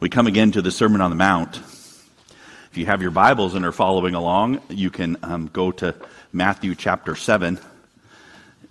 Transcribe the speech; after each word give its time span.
We 0.00 0.08
come 0.08 0.26
again 0.26 0.50
to 0.52 0.62
the 0.62 0.70
Sermon 0.70 1.02
on 1.02 1.10
the 1.10 1.16
Mount. 1.16 1.58
If 1.58 2.70
you 2.72 2.86
have 2.86 3.02
your 3.02 3.10
Bibles 3.10 3.54
and 3.54 3.66
are 3.66 3.72
following 3.72 4.14
along, 4.14 4.62
you 4.70 4.88
can 4.88 5.18
um, 5.22 5.50
go 5.52 5.72
to 5.72 5.94
Matthew 6.32 6.74
chapter 6.74 7.14
7. 7.14 7.60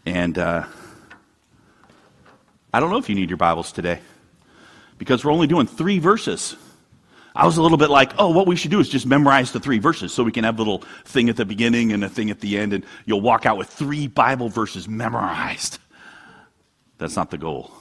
And 0.08 0.38
uh, 0.40 0.66
I 2.74 2.80
don't 2.80 2.90
know 2.90 2.98
if 2.98 3.10
you 3.10 3.14
need 3.14 3.30
your 3.30 3.38
Bibles 3.38 3.72
today 3.72 4.00
because 4.98 5.24
we're 5.24 5.32
only 5.32 5.46
doing 5.46 5.68
three 5.68 6.00
verses. 6.00 6.56
I 7.36 7.46
was 7.46 7.58
a 7.58 7.62
little 7.62 7.78
bit 7.78 7.92
like, 7.92 8.14
oh, 8.18 8.32
what 8.32 8.48
we 8.48 8.56
should 8.56 8.72
do 8.72 8.80
is 8.80 8.90
just 8.90 9.06
memorize 9.06 9.52
the 9.52 9.60
three 9.60 9.78
verses 9.78 10.12
so 10.12 10.24
we 10.24 10.32
can 10.32 10.46
have 10.46 10.56
a 10.56 10.64
little 10.64 10.80
thing 11.06 11.30
at 11.30 11.36
the 11.36 11.46
beginning 11.46 11.92
and 11.92 12.04
a 12.04 12.10
thing 12.10 12.32
at 12.32 12.40
the 12.40 12.58
end, 12.58 12.74
and 12.74 12.84
you'll 13.06 13.22
walk 13.22 13.46
out 13.46 13.56
with 13.56 13.68
three 13.70 14.08
Bible 14.08 14.50
verses 14.50 14.90
memorized. 14.90 15.78
That's 16.98 17.16
not 17.16 17.30
the 17.30 17.38
goal. 17.38 17.72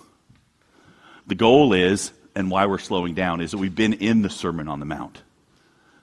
The 1.27 1.35
goal 1.35 1.73
is 1.73 2.13
and 2.39 2.53
why 2.53 2.67
we're 2.67 2.79
slowing 2.79 3.15
down 3.15 3.41
is 3.41 3.51
that 3.51 3.59
we've 3.59 3.75
been 3.75 3.95
in 3.95 4.23
the 4.23 4.31
Sermon 4.31 4.69
on 4.69 4.79
the 4.79 4.87
Mount. 4.87 5.23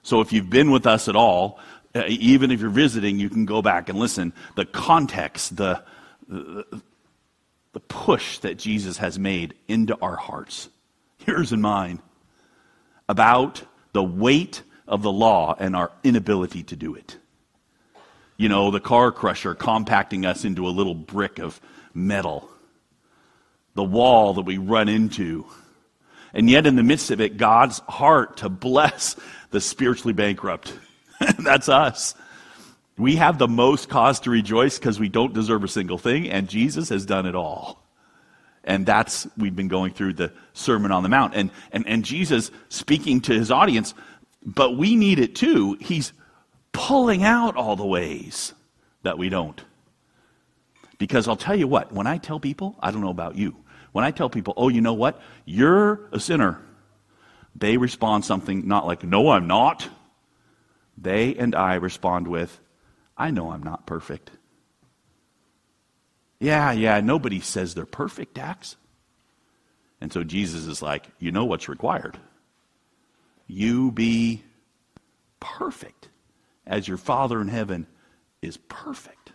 So 0.02 0.20
if 0.20 0.34
you've 0.34 0.50
been 0.50 0.70
with 0.70 0.86
us 0.86 1.08
at 1.08 1.16
all, 1.16 1.58
uh, 1.94 2.02
even 2.08 2.50
if 2.50 2.60
you're 2.60 2.68
visiting, 2.68 3.18
you 3.18 3.30
can 3.30 3.46
go 3.46 3.62
back 3.62 3.88
and 3.88 3.98
listen. 3.98 4.34
The 4.54 4.66
context, 4.66 5.56
the, 5.56 5.82
the, 6.28 6.82
the 7.72 7.80
push 7.80 8.36
that 8.40 8.58
Jesus 8.58 8.98
has 8.98 9.18
made 9.18 9.54
into 9.66 9.96
our 10.02 10.16
hearts, 10.16 10.68
yours 11.26 11.52
and 11.52 11.62
mine, 11.62 12.02
about 13.08 13.62
the 13.94 14.04
weight 14.04 14.62
of 14.86 15.00
the 15.00 15.10
law 15.10 15.56
and 15.58 15.74
our 15.74 15.90
inability 16.04 16.64
to 16.64 16.76
do 16.76 16.96
it. 16.96 17.16
You 18.36 18.50
know, 18.50 18.70
the 18.70 18.78
car 18.78 19.10
crusher 19.10 19.54
compacting 19.54 20.26
us 20.26 20.44
into 20.44 20.66
a 20.66 20.68
little 20.68 20.94
brick 20.94 21.38
of 21.38 21.58
metal, 21.94 22.50
the 23.72 23.82
wall 23.82 24.34
that 24.34 24.42
we 24.42 24.58
run 24.58 24.90
into 24.90 25.46
and 26.36 26.50
yet, 26.50 26.66
in 26.66 26.76
the 26.76 26.82
midst 26.82 27.10
of 27.10 27.22
it, 27.22 27.38
God's 27.38 27.78
heart 27.88 28.36
to 28.38 28.50
bless 28.50 29.16
the 29.52 29.60
spiritually 29.60 30.12
bankrupt. 30.12 30.70
That's 31.38 31.70
us. 31.70 32.14
We 32.98 33.16
have 33.16 33.38
the 33.38 33.48
most 33.48 33.88
cause 33.88 34.20
to 34.20 34.30
rejoice 34.30 34.78
because 34.78 35.00
we 35.00 35.08
don't 35.08 35.32
deserve 35.32 35.64
a 35.64 35.68
single 35.68 35.96
thing, 35.96 36.28
and 36.28 36.46
Jesus 36.46 36.90
has 36.90 37.06
done 37.06 37.24
it 37.24 37.34
all. 37.34 37.82
And 38.64 38.84
that's, 38.84 39.26
we've 39.38 39.56
been 39.56 39.68
going 39.68 39.94
through 39.94 40.14
the 40.14 40.32
Sermon 40.52 40.92
on 40.92 41.02
the 41.02 41.08
Mount. 41.08 41.34
And, 41.34 41.50
and, 41.72 41.86
and 41.86 42.04
Jesus 42.04 42.50
speaking 42.68 43.22
to 43.22 43.32
his 43.32 43.50
audience, 43.50 43.94
but 44.44 44.76
we 44.76 44.94
need 44.94 45.18
it 45.18 45.36
too. 45.36 45.78
He's 45.80 46.12
pulling 46.72 47.22
out 47.22 47.56
all 47.56 47.76
the 47.76 47.86
ways 47.86 48.52
that 49.04 49.16
we 49.16 49.30
don't. 49.30 49.62
Because 50.98 51.28
I'll 51.28 51.36
tell 51.36 51.56
you 51.56 51.68
what, 51.68 51.92
when 51.92 52.06
I 52.06 52.18
tell 52.18 52.40
people, 52.40 52.76
I 52.80 52.90
don't 52.90 53.00
know 53.00 53.08
about 53.08 53.36
you, 53.36 53.56
when 53.96 54.04
I 54.04 54.10
tell 54.10 54.28
people, 54.28 54.52
oh, 54.58 54.68
you 54.68 54.82
know 54.82 54.92
what? 54.92 55.22
You're 55.46 56.06
a 56.12 56.20
sinner, 56.20 56.60
they 57.54 57.78
respond 57.78 58.26
something 58.26 58.68
not 58.68 58.86
like, 58.86 59.02
no, 59.02 59.30
I'm 59.30 59.46
not. 59.46 59.88
They 60.98 61.34
and 61.34 61.54
I 61.54 61.76
respond 61.76 62.28
with, 62.28 62.60
I 63.16 63.30
know 63.30 63.52
I'm 63.52 63.62
not 63.62 63.86
perfect. 63.86 64.30
Yeah, 66.38 66.72
yeah, 66.72 67.00
nobody 67.00 67.40
says 67.40 67.74
they're 67.74 67.86
perfect, 67.86 68.34
Dax. 68.34 68.76
And 70.02 70.12
so 70.12 70.22
Jesus 70.22 70.66
is 70.66 70.82
like, 70.82 71.06
you 71.18 71.32
know 71.32 71.46
what's 71.46 71.66
required. 71.66 72.18
You 73.46 73.92
be 73.92 74.44
perfect 75.40 76.10
as 76.66 76.86
your 76.86 76.98
Father 76.98 77.40
in 77.40 77.48
heaven 77.48 77.86
is 78.42 78.58
perfect. 78.58 79.32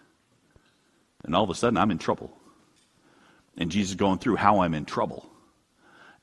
And 1.23 1.35
all 1.35 1.45
of 1.45 1.49
a 1.49 1.55
sudden, 1.55 1.77
I'm 1.77 1.89
in 1.89 1.97
trouble. 1.97 2.37
And 3.57 3.71
Jesus 3.71 3.91
is 3.91 3.95
going 3.95 4.19
through 4.19 4.37
how 4.37 4.61
I'm 4.61 4.73
in 4.73 4.85
trouble. 4.85 5.29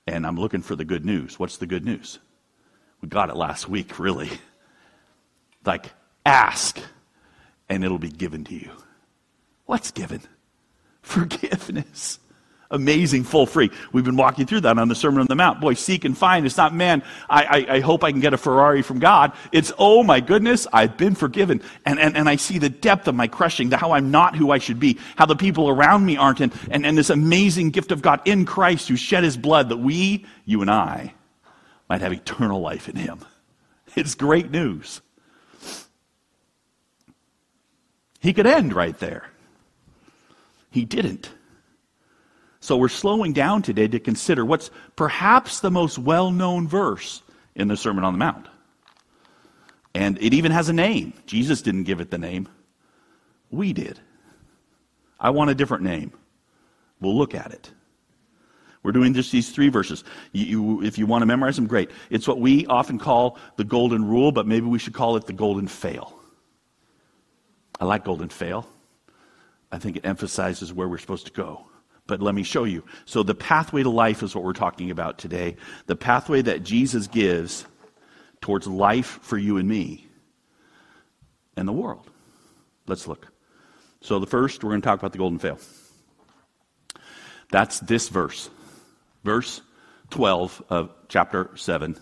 And 0.06 0.26
I'm 0.26 0.36
looking 0.36 0.62
for 0.62 0.74
the 0.74 0.84
good 0.84 1.04
news. 1.04 1.38
What's 1.38 1.58
the 1.58 1.66
good 1.66 1.84
news? 1.84 2.18
We 3.00 3.08
got 3.08 3.30
it 3.30 3.36
last 3.36 3.68
week, 3.68 3.98
really. 3.98 4.30
Like, 5.64 5.90
ask, 6.24 6.78
and 7.68 7.84
it'll 7.84 7.98
be 7.98 8.08
given 8.08 8.44
to 8.44 8.54
you. 8.54 8.70
What's 9.66 9.90
given? 9.90 10.22
Forgiveness 11.02 12.20
amazing, 12.70 13.24
full 13.24 13.46
free. 13.46 13.70
We've 13.92 14.04
been 14.04 14.16
walking 14.16 14.46
through 14.46 14.60
that 14.62 14.78
on 14.78 14.88
the 14.88 14.94
Sermon 14.94 15.20
on 15.20 15.26
the 15.26 15.34
Mount. 15.34 15.60
Boy, 15.60 15.74
seek 15.74 16.04
and 16.04 16.16
find. 16.16 16.44
It's 16.44 16.56
not, 16.56 16.74
man, 16.74 17.02
I, 17.28 17.44
I, 17.44 17.74
I, 17.76 17.80
hope 17.80 18.04
I 18.04 18.12
can 18.12 18.20
get 18.20 18.34
a 18.34 18.38
Ferrari 18.38 18.82
from 18.82 18.98
God. 18.98 19.32
It's, 19.52 19.72
oh 19.78 20.02
my 20.02 20.20
goodness, 20.20 20.66
I've 20.72 20.96
been 20.96 21.14
forgiven. 21.14 21.62
And, 21.86 21.98
and, 21.98 22.16
and 22.16 22.28
I 22.28 22.36
see 22.36 22.58
the 22.58 22.68
depth 22.68 23.08
of 23.08 23.14
my 23.14 23.26
crushing, 23.26 23.70
the, 23.70 23.76
how 23.76 23.92
I'm 23.92 24.10
not 24.10 24.36
who 24.36 24.50
I 24.50 24.58
should 24.58 24.78
be, 24.78 24.98
how 25.16 25.26
the 25.26 25.36
people 25.36 25.68
around 25.68 26.04
me 26.04 26.16
aren't, 26.16 26.40
and, 26.40 26.52
and, 26.70 26.84
and 26.84 26.98
this 26.98 27.10
amazing 27.10 27.70
gift 27.70 27.90
of 27.90 28.02
God 28.02 28.20
in 28.24 28.44
Christ 28.44 28.88
who 28.88 28.96
shed 28.96 29.24
his 29.24 29.36
blood 29.36 29.70
that 29.70 29.78
we, 29.78 30.26
you 30.44 30.60
and 30.60 30.70
I, 30.70 31.14
might 31.88 32.02
have 32.02 32.12
eternal 32.12 32.60
life 32.60 32.88
in 32.88 32.96
him. 32.96 33.20
It's 33.96 34.14
great 34.14 34.50
news. 34.50 35.00
He 38.20 38.32
could 38.32 38.46
end 38.46 38.74
right 38.74 38.98
there. 38.98 39.30
He 40.70 40.84
didn't. 40.84 41.30
So 42.60 42.76
we're 42.76 42.88
slowing 42.88 43.32
down 43.32 43.62
today 43.62 43.86
to 43.88 44.00
consider 44.00 44.44
what's 44.44 44.70
perhaps 44.96 45.60
the 45.60 45.70
most 45.70 45.98
well 45.98 46.30
known 46.30 46.66
verse 46.66 47.22
in 47.54 47.68
the 47.68 47.76
Sermon 47.76 48.04
on 48.04 48.14
the 48.14 48.18
Mount. 48.18 48.48
And 49.94 50.18
it 50.20 50.34
even 50.34 50.52
has 50.52 50.68
a 50.68 50.72
name. 50.72 51.12
Jesus 51.26 51.62
didn't 51.62 51.84
give 51.84 52.00
it 52.00 52.10
the 52.10 52.18
name, 52.18 52.48
we 53.50 53.72
did. 53.72 53.98
I 55.18 55.30
want 55.30 55.50
a 55.50 55.54
different 55.54 55.82
name. 55.82 56.12
We'll 57.00 57.16
look 57.16 57.34
at 57.34 57.52
it. 57.52 57.70
We're 58.82 58.92
doing 58.92 59.14
just 59.14 59.32
these 59.32 59.50
three 59.50 59.68
verses. 59.68 60.04
You, 60.32 60.44
you, 60.44 60.82
if 60.82 60.98
you 60.98 61.06
want 61.06 61.22
to 61.22 61.26
memorize 61.26 61.56
them, 61.56 61.66
great. 61.66 61.90
It's 62.10 62.28
what 62.28 62.40
we 62.40 62.66
often 62.66 62.98
call 62.98 63.38
the 63.56 63.64
golden 63.64 64.04
rule, 64.04 64.30
but 64.30 64.46
maybe 64.46 64.66
we 64.66 64.78
should 64.78 64.94
call 64.94 65.16
it 65.16 65.26
the 65.26 65.32
golden 65.32 65.66
fail. 65.66 66.20
I 67.80 67.84
like 67.84 68.04
golden 68.04 68.28
fail. 68.28 68.68
I 69.72 69.78
think 69.78 69.96
it 69.96 70.06
emphasizes 70.06 70.72
where 70.72 70.88
we're 70.88 70.98
supposed 70.98 71.26
to 71.26 71.32
go 71.32 71.66
but 72.08 72.22
let 72.22 72.34
me 72.34 72.42
show 72.42 72.64
you. 72.64 72.82
So, 73.04 73.22
the 73.22 73.34
pathway 73.34 73.84
to 73.84 73.90
life 73.90 74.24
is 74.24 74.34
what 74.34 74.42
we're 74.42 74.54
talking 74.54 74.90
about 74.90 75.18
today. 75.18 75.56
The 75.86 75.94
pathway 75.94 76.42
that 76.42 76.64
Jesus 76.64 77.06
gives 77.06 77.64
towards 78.40 78.66
life 78.66 79.20
for 79.22 79.38
you 79.38 79.58
and 79.58 79.68
me 79.68 80.08
and 81.56 81.68
the 81.68 81.72
world. 81.72 82.10
Let's 82.88 83.06
look. 83.06 83.28
So, 84.00 84.18
the 84.18 84.26
first, 84.26 84.64
we're 84.64 84.70
going 84.70 84.80
to 84.80 84.86
talk 84.86 84.98
about 84.98 85.12
the 85.12 85.18
golden 85.18 85.38
veil. 85.38 85.60
That's 87.50 87.78
this 87.80 88.08
verse, 88.08 88.50
verse 89.22 89.60
12 90.10 90.62
of 90.70 90.90
chapter 91.08 91.50
7. 91.56 91.98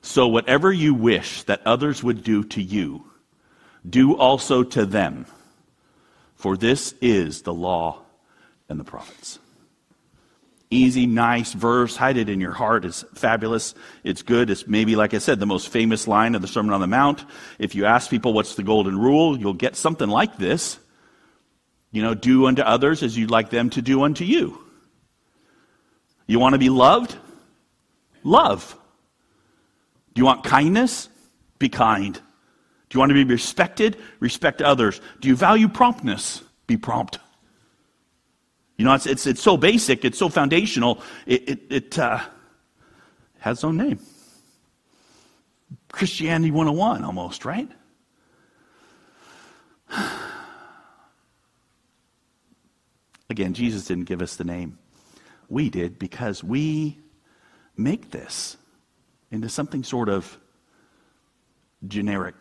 So, 0.00 0.26
whatever 0.28 0.72
you 0.72 0.94
wish 0.94 1.42
that 1.44 1.60
others 1.66 2.02
would 2.02 2.24
do 2.24 2.44
to 2.44 2.62
you, 2.62 3.04
do 3.88 4.16
also 4.16 4.62
to 4.62 4.86
them, 4.86 5.26
for 6.34 6.56
this 6.56 6.94
is 7.02 7.42
the 7.42 7.52
law 7.52 8.04
and 8.68 8.78
the 8.78 8.84
prophets. 8.84 9.38
Easy, 10.70 11.06
nice 11.06 11.54
verse. 11.54 11.96
Hide 11.96 12.18
it 12.18 12.28
in 12.28 12.40
your 12.40 12.52
heart. 12.52 12.84
It's 12.84 13.02
fabulous. 13.14 13.74
It's 14.04 14.20
good. 14.22 14.50
It's 14.50 14.66
maybe, 14.66 14.96
like 14.96 15.14
I 15.14 15.18
said, 15.18 15.40
the 15.40 15.46
most 15.46 15.68
famous 15.68 16.06
line 16.06 16.34
of 16.34 16.42
the 16.42 16.48
Sermon 16.48 16.74
on 16.74 16.82
the 16.82 16.86
Mount. 16.86 17.24
If 17.58 17.74
you 17.74 17.86
ask 17.86 18.10
people 18.10 18.34
what's 18.34 18.54
the 18.54 18.62
golden 18.62 18.98
rule, 18.98 19.38
you'll 19.38 19.54
get 19.54 19.76
something 19.76 20.08
like 20.08 20.36
this. 20.36 20.78
You 21.90 22.02
know, 22.02 22.12
do 22.12 22.46
unto 22.46 22.60
others 22.60 23.02
as 23.02 23.16
you'd 23.16 23.30
like 23.30 23.48
them 23.48 23.70
to 23.70 23.82
do 23.82 24.02
unto 24.02 24.24
you. 24.24 24.62
You 26.26 26.38
want 26.38 26.52
to 26.52 26.58
be 26.58 26.68
loved? 26.68 27.16
Love. 28.22 28.76
Do 30.12 30.20
you 30.20 30.26
want 30.26 30.44
kindness? 30.44 31.08
Be 31.58 31.70
kind. 31.70 32.12
Do 32.14 32.96
you 32.96 33.00
want 33.00 33.08
to 33.08 33.14
be 33.14 33.24
respected? 33.24 33.96
Respect 34.20 34.60
others. 34.60 35.00
Do 35.20 35.28
you 35.28 35.36
value 35.36 35.68
promptness? 35.68 36.42
Be 36.66 36.76
prompt. 36.76 37.18
You 38.78 38.84
know, 38.84 38.94
it's, 38.94 39.06
it's, 39.06 39.26
it's 39.26 39.42
so 39.42 39.56
basic, 39.56 40.04
it's 40.04 40.18
so 40.18 40.28
foundational, 40.28 41.02
it, 41.26 41.48
it, 41.48 41.60
it 41.68 41.98
uh, 41.98 42.20
has 43.40 43.58
its 43.58 43.64
own 43.64 43.76
name. 43.76 43.98
Christianity 45.90 46.52
101 46.52 47.04
almost, 47.04 47.44
right? 47.44 47.68
Again, 53.30 53.52
Jesus 53.52 53.84
didn't 53.84 54.04
give 54.04 54.22
us 54.22 54.36
the 54.36 54.44
name. 54.44 54.78
We 55.48 55.70
did 55.70 55.98
because 55.98 56.44
we 56.44 57.00
make 57.76 58.12
this 58.12 58.56
into 59.32 59.48
something 59.48 59.82
sort 59.82 60.08
of 60.08 60.38
generic 61.86 62.38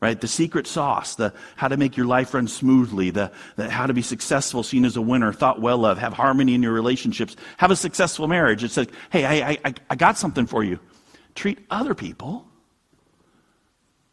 right? 0.00 0.20
The 0.20 0.28
secret 0.28 0.66
sauce, 0.66 1.16
the 1.16 1.32
how 1.56 1.68
to 1.68 1.76
make 1.76 1.96
your 1.96 2.06
life 2.06 2.34
run 2.34 2.46
smoothly, 2.48 3.10
the, 3.10 3.32
the, 3.56 3.68
how 3.68 3.86
to 3.86 3.94
be 3.94 4.02
successful, 4.02 4.62
seen 4.62 4.84
as 4.84 4.96
a 4.96 5.02
winner, 5.02 5.32
thought 5.32 5.60
well 5.60 5.84
of, 5.84 5.98
have 5.98 6.12
harmony 6.12 6.54
in 6.54 6.62
your 6.62 6.72
relationships, 6.72 7.36
have 7.56 7.70
a 7.70 7.76
successful 7.76 8.28
marriage. 8.28 8.62
It's 8.62 8.76
like, 8.76 8.90
hey, 9.10 9.24
I, 9.24 9.58
I, 9.64 9.74
I 9.90 9.96
got 9.96 10.16
something 10.16 10.46
for 10.46 10.62
you. 10.62 10.78
Treat 11.34 11.58
other 11.70 11.94
people 11.94 12.46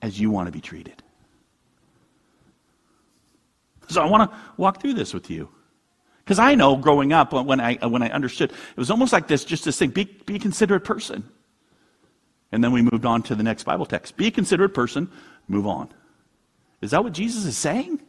as 0.02 0.20
you 0.20 0.32
want 0.32 0.48
to 0.48 0.52
be 0.52 0.62
treated. 0.62 1.02
So 3.88 4.02
I 4.02 4.10
want 4.10 4.32
to 4.32 4.38
walk 4.58 4.82
through 4.82 4.96
this 4.96 5.14
with 5.14 5.30
you. 5.30 5.50
Because 6.24 6.40
I 6.40 6.56
know 6.56 6.76
growing 6.76 7.14
up, 7.14 7.34
uh, 7.36 7.44
when 7.44 7.60
I, 7.60 7.76
uh, 7.76 7.88
when 7.88 8.02
I 8.02 8.10
understood, 8.10 8.52
it 8.52 8.78
was 8.78 8.90
almost 8.90 9.14
like 9.14 9.28
this, 9.28 9.46
just 9.46 9.64
this 9.64 9.78
thing, 9.78 9.92
be, 9.92 10.06
be 10.26 10.38
a 10.38 10.40
considerate 10.40 10.84
person. 10.84 11.24
And 12.52 12.64
then 12.64 12.72
we 12.72 12.82
moved 12.82 13.06
on 13.06 13.22
to 13.24 13.36
the 13.36 13.44
next 13.44 13.64
Bible 13.64 13.86
text. 13.86 14.18
Be 14.18 14.28
a 14.28 14.32
considerate 14.32 14.74
person, 14.74 15.12
move 15.48 15.68
on. 15.68 15.90
Is 16.82 16.92
that 16.92 17.04
what 17.04 17.14
Jesus 17.14 17.46
is 17.46 17.58
saying? 17.58 18.00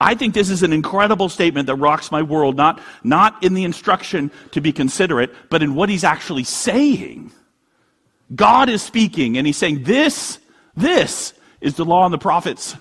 I 0.00 0.14
think 0.14 0.32
this 0.32 0.48
is 0.48 0.62
an 0.62 0.72
incredible 0.72 1.28
statement 1.28 1.66
that 1.66 1.74
rocks 1.74 2.10
my 2.10 2.22
world, 2.22 2.56
not, 2.56 2.80
not 3.04 3.42
in 3.44 3.52
the 3.52 3.64
instruction 3.64 4.30
to 4.52 4.60
be 4.60 4.72
considerate, 4.72 5.34
but 5.50 5.62
in 5.62 5.74
what 5.74 5.90
he's 5.90 6.04
actually 6.04 6.44
saying. 6.44 7.32
God 8.34 8.70
is 8.70 8.82
speaking, 8.82 9.36
and 9.36 9.46
he's 9.46 9.58
saying, 9.58 9.82
This, 9.82 10.38
this 10.74 11.34
is 11.60 11.74
the 11.74 11.84
law 11.84 12.04
and 12.04 12.14
the 12.14 12.18
prophets. 12.18 12.76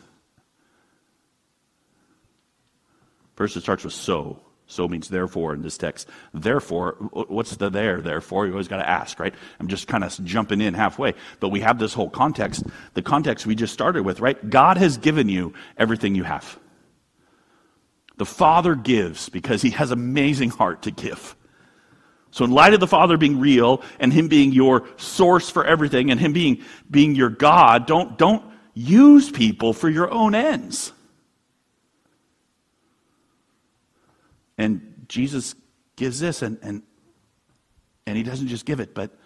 First, 3.36 3.58
it 3.58 3.62
starts 3.62 3.84
with 3.84 3.94
so. 3.94 4.40
So 4.70 4.88
means 4.88 5.10
therefore 5.10 5.56
in 5.56 5.64
this 5.64 5.80
text. 5.80 6.08
Therefore, 6.32 6.92
what's 7.12 7.56
the 7.56 7.72
there, 7.72 8.02
therefore? 8.02 8.46
You 8.46 8.52
always 8.52 8.68
got 8.68 8.78
to 8.78 8.88
ask, 8.88 9.20
right? 9.20 9.34
I'm 9.60 9.68
just 9.68 9.88
kind 9.88 10.04
of 10.04 10.24
jumping 10.24 10.62
in 10.62 10.76
halfway. 10.76 11.16
But 11.40 11.50
we 11.50 11.62
have 11.62 11.80
this 11.80 11.92
whole 11.96 12.10
context, 12.10 12.64
the 12.94 13.02
context 13.02 13.48
we 13.48 13.56
just 13.56 13.74
started 13.74 14.04
with, 14.04 14.20
right? 14.20 14.48
God 14.48 14.78
has 14.78 14.98
given 14.98 15.28
you 15.28 15.56
everything 15.76 16.14
you 16.14 16.24
have. 16.24 16.60
The 18.18 18.28
Father 18.28 18.76
gives 18.76 19.28
because 19.30 19.64
he 19.64 19.72
has 19.72 19.90
amazing 19.90 20.52
heart 20.52 20.84
to 20.84 20.92
give. 20.92 21.36
So 22.30 22.46
in 22.46 22.52
light 22.52 22.76
of 22.76 22.80
the 22.80 22.86
Father 22.86 23.18
being 23.18 23.40
real 23.40 23.82
and 24.00 24.14
him 24.14 24.28
being 24.28 24.52
your 24.52 24.88
source 24.98 25.50
for 25.50 25.66
everything 25.66 26.12
and 26.12 26.20
him 26.20 26.32
being, 26.32 26.64
being 26.92 27.16
your 27.16 27.30
God, 27.30 27.88
don't, 27.88 28.20
don't 28.20 28.46
use 28.76 29.32
people 29.32 29.74
for 29.74 29.90
your 29.90 30.12
own 30.12 30.36
ends. 30.36 30.94
And 34.60 35.06
Jesus 35.08 35.56
gives 35.96 36.20
this 36.20 36.42
and, 36.42 36.60
and, 36.62 36.84
and 38.06 38.18
he 38.18 38.24
doesn't 38.24 38.50
just 38.50 38.66
give 38.66 38.82
it, 38.82 38.94
but 38.94 39.18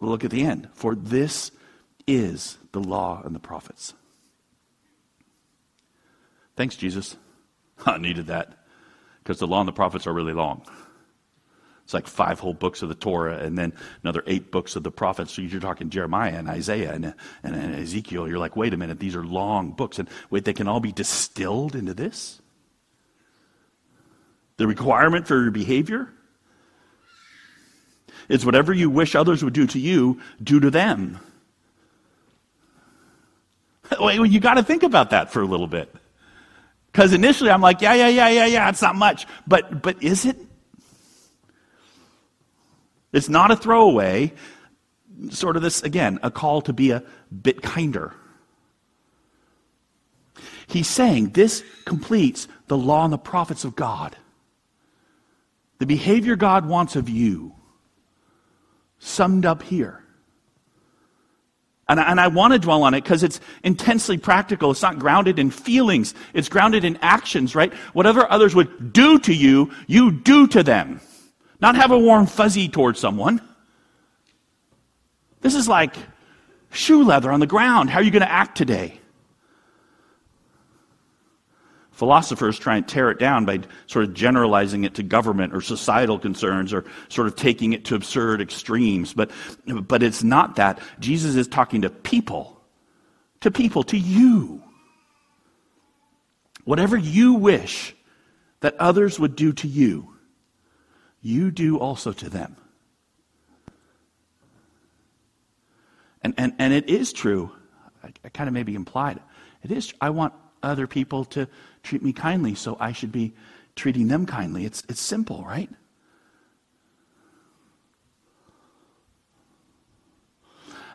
look 0.00 0.24
at 0.24 0.30
the 0.30 0.42
end. 0.42 0.70
For 0.72 0.94
this 0.94 1.52
is 2.06 2.56
the 2.72 2.80
law 2.80 3.20
and 3.22 3.34
the 3.34 3.38
prophets. 3.38 3.92
Thanks, 6.56 6.74
Jesus. 6.74 7.16
I 7.86 7.98
needed 7.98 8.28
that 8.28 8.64
because 9.18 9.38
the 9.38 9.46
law 9.46 9.60
and 9.60 9.68
the 9.68 9.72
prophets 9.72 10.06
are 10.06 10.12
really 10.12 10.32
long. 10.32 10.62
It's 11.84 11.92
like 11.92 12.06
five 12.06 12.40
whole 12.40 12.54
books 12.54 12.80
of 12.82 12.88
the 12.88 12.94
Torah 12.94 13.38
and 13.38 13.58
then 13.58 13.74
another 14.02 14.22
eight 14.26 14.50
books 14.50 14.74
of 14.74 14.84
the 14.84 14.90
prophets. 14.90 15.34
So 15.34 15.42
you're 15.42 15.60
talking 15.60 15.90
Jeremiah 15.90 16.32
and 16.32 16.48
Isaiah 16.48 16.92
and, 16.92 17.04
and, 17.04 17.14
and 17.54 17.74
Ezekiel. 17.74 18.26
You're 18.26 18.38
like, 18.38 18.56
wait 18.56 18.72
a 18.72 18.78
minute, 18.78 19.00
these 19.00 19.16
are 19.16 19.24
long 19.24 19.72
books. 19.72 19.98
And 19.98 20.08
wait, 20.30 20.46
they 20.46 20.54
can 20.54 20.66
all 20.66 20.80
be 20.80 20.92
distilled 20.92 21.76
into 21.76 21.92
this? 21.92 22.41
The 24.56 24.66
requirement 24.66 25.26
for 25.26 25.40
your 25.40 25.50
behavior 25.50 26.12
is 28.28 28.46
whatever 28.46 28.72
you 28.72 28.90
wish 28.90 29.14
others 29.14 29.42
would 29.42 29.52
do 29.52 29.66
to 29.66 29.78
you, 29.78 30.20
do 30.42 30.60
to 30.60 30.70
them. 30.70 31.18
Wait, 34.00 34.20
you 34.30 34.40
got 34.40 34.54
to 34.54 34.62
think 34.62 34.82
about 34.82 35.10
that 35.10 35.30
for 35.30 35.42
a 35.42 35.46
little 35.46 35.66
bit. 35.66 35.94
Because 36.92 37.12
initially 37.12 37.50
I'm 37.50 37.62
like, 37.62 37.80
yeah, 37.80 37.94
yeah, 37.94 38.08
yeah, 38.08 38.28
yeah, 38.28 38.46
yeah, 38.46 38.68
it's 38.68 38.82
not 38.82 38.94
much. 38.94 39.26
But, 39.46 39.82
but 39.82 40.02
is 40.02 40.26
it? 40.26 40.36
It's 43.12 43.28
not 43.28 43.50
a 43.50 43.56
throwaway. 43.56 44.32
Sort 45.30 45.56
of 45.56 45.62
this, 45.62 45.82
again, 45.82 46.18
a 46.22 46.30
call 46.30 46.62
to 46.62 46.72
be 46.72 46.90
a 46.90 47.02
bit 47.30 47.62
kinder. 47.62 48.14
He's 50.66 50.88
saying 50.88 51.30
this 51.30 51.62
completes 51.84 52.48
the 52.66 52.76
law 52.78 53.04
and 53.04 53.12
the 53.12 53.18
prophets 53.18 53.64
of 53.64 53.76
God. 53.76 54.16
The 55.82 55.86
behavior 55.86 56.36
God 56.36 56.64
wants 56.66 56.94
of 56.94 57.08
you, 57.08 57.56
summed 59.00 59.44
up 59.44 59.64
here. 59.64 60.04
And 61.88 61.98
I, 61.98 62.08
and 62.08 62.20
I 62.20 62.28
want 62.28 62.52
to 62.52 62.60
dwell 62.60 62.84
on 62.84 62.94
it 62.94 63.02
because 63.02 63.24
it's 63.24 63.40
intensely 63.64 64.16
practical. 64.16 64.70
It's 64.70 64.80
not 64.80 65.00
grounded 65.00 65.40
in 65.40 65.50
feelings, 65.50 66.14
it's 66.34 66.48
grounded 66.48 66.84
in 66.84 66.98
actions, 67.02 67.56
right? 67.56 67.74
Whatever 67.94 68.30
others 68.30 68.54
would 68.54 68.92
do 68.92 69.18
to 69.18 69.34
you, 69.34 69.72
you 69.88 70.12
do 70.12 70.46
to 70.46 70.62
them. 70.62 71.00
Not 71.60 71.74
have 71.74 71.90
a 71.90 71.98
warm 71.98 72.26
fuzzy 72.26 72.68
towards 72.68 73.00
someone. 73.00 73.40
This 75.40 75.56
is 75.56 75.66
like 75.66 75.96
shoe 76.70 77.02
leather 77.02 77.32
on 77.32 77.40
the 77.40 77.48
ground. 77.48 77.90
How 77.90 77.98
are 77.98 78.04
you 78.04 78.12
going 78.12 78.22
to 78.22 78.30
act 78.30 78.56
today? 78.56 79.00
Philosophers 82.02 82.58
try 82.58 82.78
and 82.78 82.88
tear 82.88 83.12
it 83.12 83.20
down 83.20 83.44
by 83.44 83.60
sort 83.86 84.04
of 84.04 84.12
generalizing 84.12 84.82
it 84.82 84.92
to 84.92 85.04
government 85.04 85.54
or 85.54 85.60
societal 85.60 86.18
concerns 86.18 86.72
or 86.72 86.84
sort 87.08 87.28
of 87.28 87.36
taking 87.36 87.74
it 87.74 87.84
to 87.84 87.94
absurd 87.94 88.40
extremes. 88.40 89.14
But, 89.14 89.30
but 89.68 90.02
it's 90.02 90.24
not 90.24 90.56
that. 90.56 90.80
Jesus 90.98 91.36
is 91.36 91.46
talking 91.46 91.82
to 91.82 91.90
people, 91.90 92.60
to 93.42 93.52
people, 93.52 93.84
to 93.84 93.96
you. 93.96 94.64
Whatever 96.64 96.96
you 96.96 97.34
wish 97.34 97.94
that 98.62 98.74
others 98.80 99.20
would 99.20 99.36
do 99.36 99.52
to 99.52 99.68
you, 99.68 100.12
you 101.20 101.52
do 101.52 101.78
also 101.78 102.12
to 102.14 102.28
them. 102.28 102.56
And, 106.20 106.34
and, 106.36 106.52
and 106.58 106.74
it 106.74 106.90
is 106.90 107.12
true. 107.12 107.52
I, 108.02 108.08
I 108.24 108.28
kind 108.30 108.48
of 108.48 108.54
maybe 108.54 108.74
implied 108.74 109.20
it 109.62 109.70
is. 109.70 109.94
I 110.00 110.10
want 110.10 110.34
other 110.64 110.86
people 110.86 111.24
to 111.26 111.48
treat 111.82 112.02
me 112.02 112.12
kindly, 112.12 112.54
so 112.54 112.76
I 112.80 112.92
should 112.92 113.12
be 113.12 113.32
treating 113.76 114.08
them 114.08 114.26
kindly. 114.26 114.64
It's, 114.64 114.82
it's 114.88 115.00
simple, 115.00 115.44
right? 115.44 115.70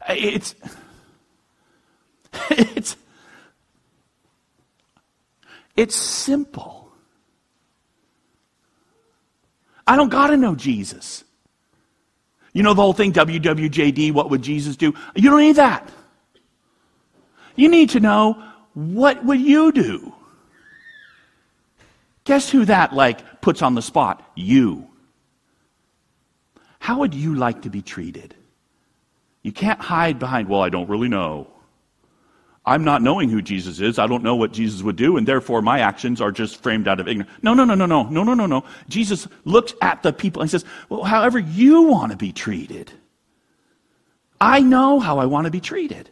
It's, 0.10 0.56
it's, 2.51 2.95
it's 5.75 5.95
simple. 5.95 6.92
I 9.86 9.95
don't 9.95 10.10
got 10.10 10.28
to 10.28 10.38
know 10.38 10.56
Jesus. 10.56 11.24
You 12.54 12.63
know 12.63 12.74
the 12.74 12.81
whole 12.81 12.94
thing, 12.94 13.13
WWJD, 13.13 14.12
what 14.13 14.30
would 14.30 14.42
Jesus 14.42 14.75
do? 14.75 14.94
You 15.16 15.30
don't 15.30 15.40
need 15.40 15.57
that. 15.57 15.90
You 17.56 17.69
need 17.69 17.92
to 17.92 18.00
know 18.00 18.42
what 18.74 19.24
would 19.25 19.40
you 19.40 19.72
do? 19.72 20.13
Guess 22.28 22.50
who 22.50 22.66
that 22.66 22.92
like 22.92 23.40
puts 23.40 23.62
on 23.62 23.74
the 23.74 23.82
spot? 23.82 24.22
You. 24.36 24.86
How 26.78 27.00
would 27.00 27.14
you 27.14 27.36
like 27.36 27.62
to 27.62 27.69
be 27.69 27.81
treated? 27.81 28.36
You 29.44 29.54
can't 29.54 29.80
hide 29.80 30.19
behind, 30.19 30.50
well, 30.50 30.60
I 30.60 30.68
don't 30.68 30.90
really 30.90 31.07
know. 31.07 31.48
I'm 32.66 32.84
not 32.84 33.02
knowing 33.02 33.30
who 33.30 33.42
Jesus 33.42 33.80
is. 33.80 33.98
I 33.98 34.07
don't 34.07 34.24
know 34.24 34.36
what 34.36 34.52
Jesus 34.52 34.84
would 34.84 34.98
do, 34.98 35.16
and 35.16 35.26
therefore 35.26 35.62
my 35.62 35.80
actions 35.80 36.19
are 36.19 36.34
just 36.34 36.62
framed 36.62 36.86
out 36.90 37.00
of 37.00 37.07
ignorance. 37.07 37.31
No, 37.42 37.54
no, 37.54 37.64
no, 37.64 37.76
no, 37.76 37.86
no, 37.86 38.04
no, 38.04 38.24
no, 38.24 38.34
no, 38.34 38.46
no. 38.46 38.66
Jesus 38.90 39.26
looks 39.46 39.72
at 39.81 40.04
the 40.04 40.12
people 40.12 40.42
and 40.42 40.52
says, 40.52 40.66
well, 40.90 41.04
however 41.04 41.40
you 41.40 41.84
want 41.84 42.12
to 42.12 42.18
be 42.18 42.34
treated, 42.34 42.92
I 44.42 44.60
know 44.60 45.00
how 45.00 45.19
I 45.19 45.28
want 45.28 45.46
to 45.46 45.52
be 45.52 45.62
treated. 45.62 46.10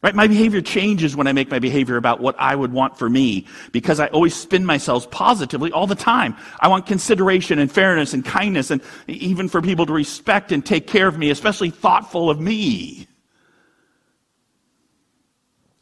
Right? 0.00 0.14
My 0.14 0.28
behavior 0.28 0.60
changes 0.60 1.16
when 1.16 1.26
I 1.26 1.32
make 1.32 1.50
my 1.50 1.58
behavior 1.58 1.96
about 1.96 2.20
what 2.20 2.36
I 2.38 2.54
would 2.54 2.72
want 2.72 2.96
for 2.96 3.10
me 3.10 3.46
because 3.72 3.98
I 3.98 4.06
always 4.08 4.32
spin 4.32 4.64
myself 4.64 5.10
positively 5.10 5.72
all 5.72 5.88
the 5.88 5.96
time. 5.96 6.36
I 6.60 6.68
want 6.68 6.86
consideration 6.86 7.58
and 7.58 7.70
fairness 7.70 8.14
and 8.14 8.24
kindness 8.24 8.70
and 8.70 8.80
even 9.08 9.48
for 9.48 9.60
people 9.60 9.86
to 9.86 9.92
respect 9.92 10.52
and 10.52 10.64
take 10.64 10.86
care 10.86 11.08
of 11.08 11.18
me, 11.18 11.30
especially 11.30 11.70
thoughtful 11.70 12.30
of 12.30 12.40
me. 12.40 13.08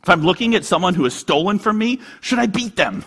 If 0.02 0.08
I'm 0.08 0.22
looking 0.22 0.54
at 0.54 0.64
someone 0.64 0.94
who 0.94 1.04
has 1.04 1.12
stolen 1.12 1.58
from 1.58 1.76
me, 1.76 2.00
should 2.22 2.38
I 2.38 2.46
beat 2.46 2.76
them? 2.76 3.04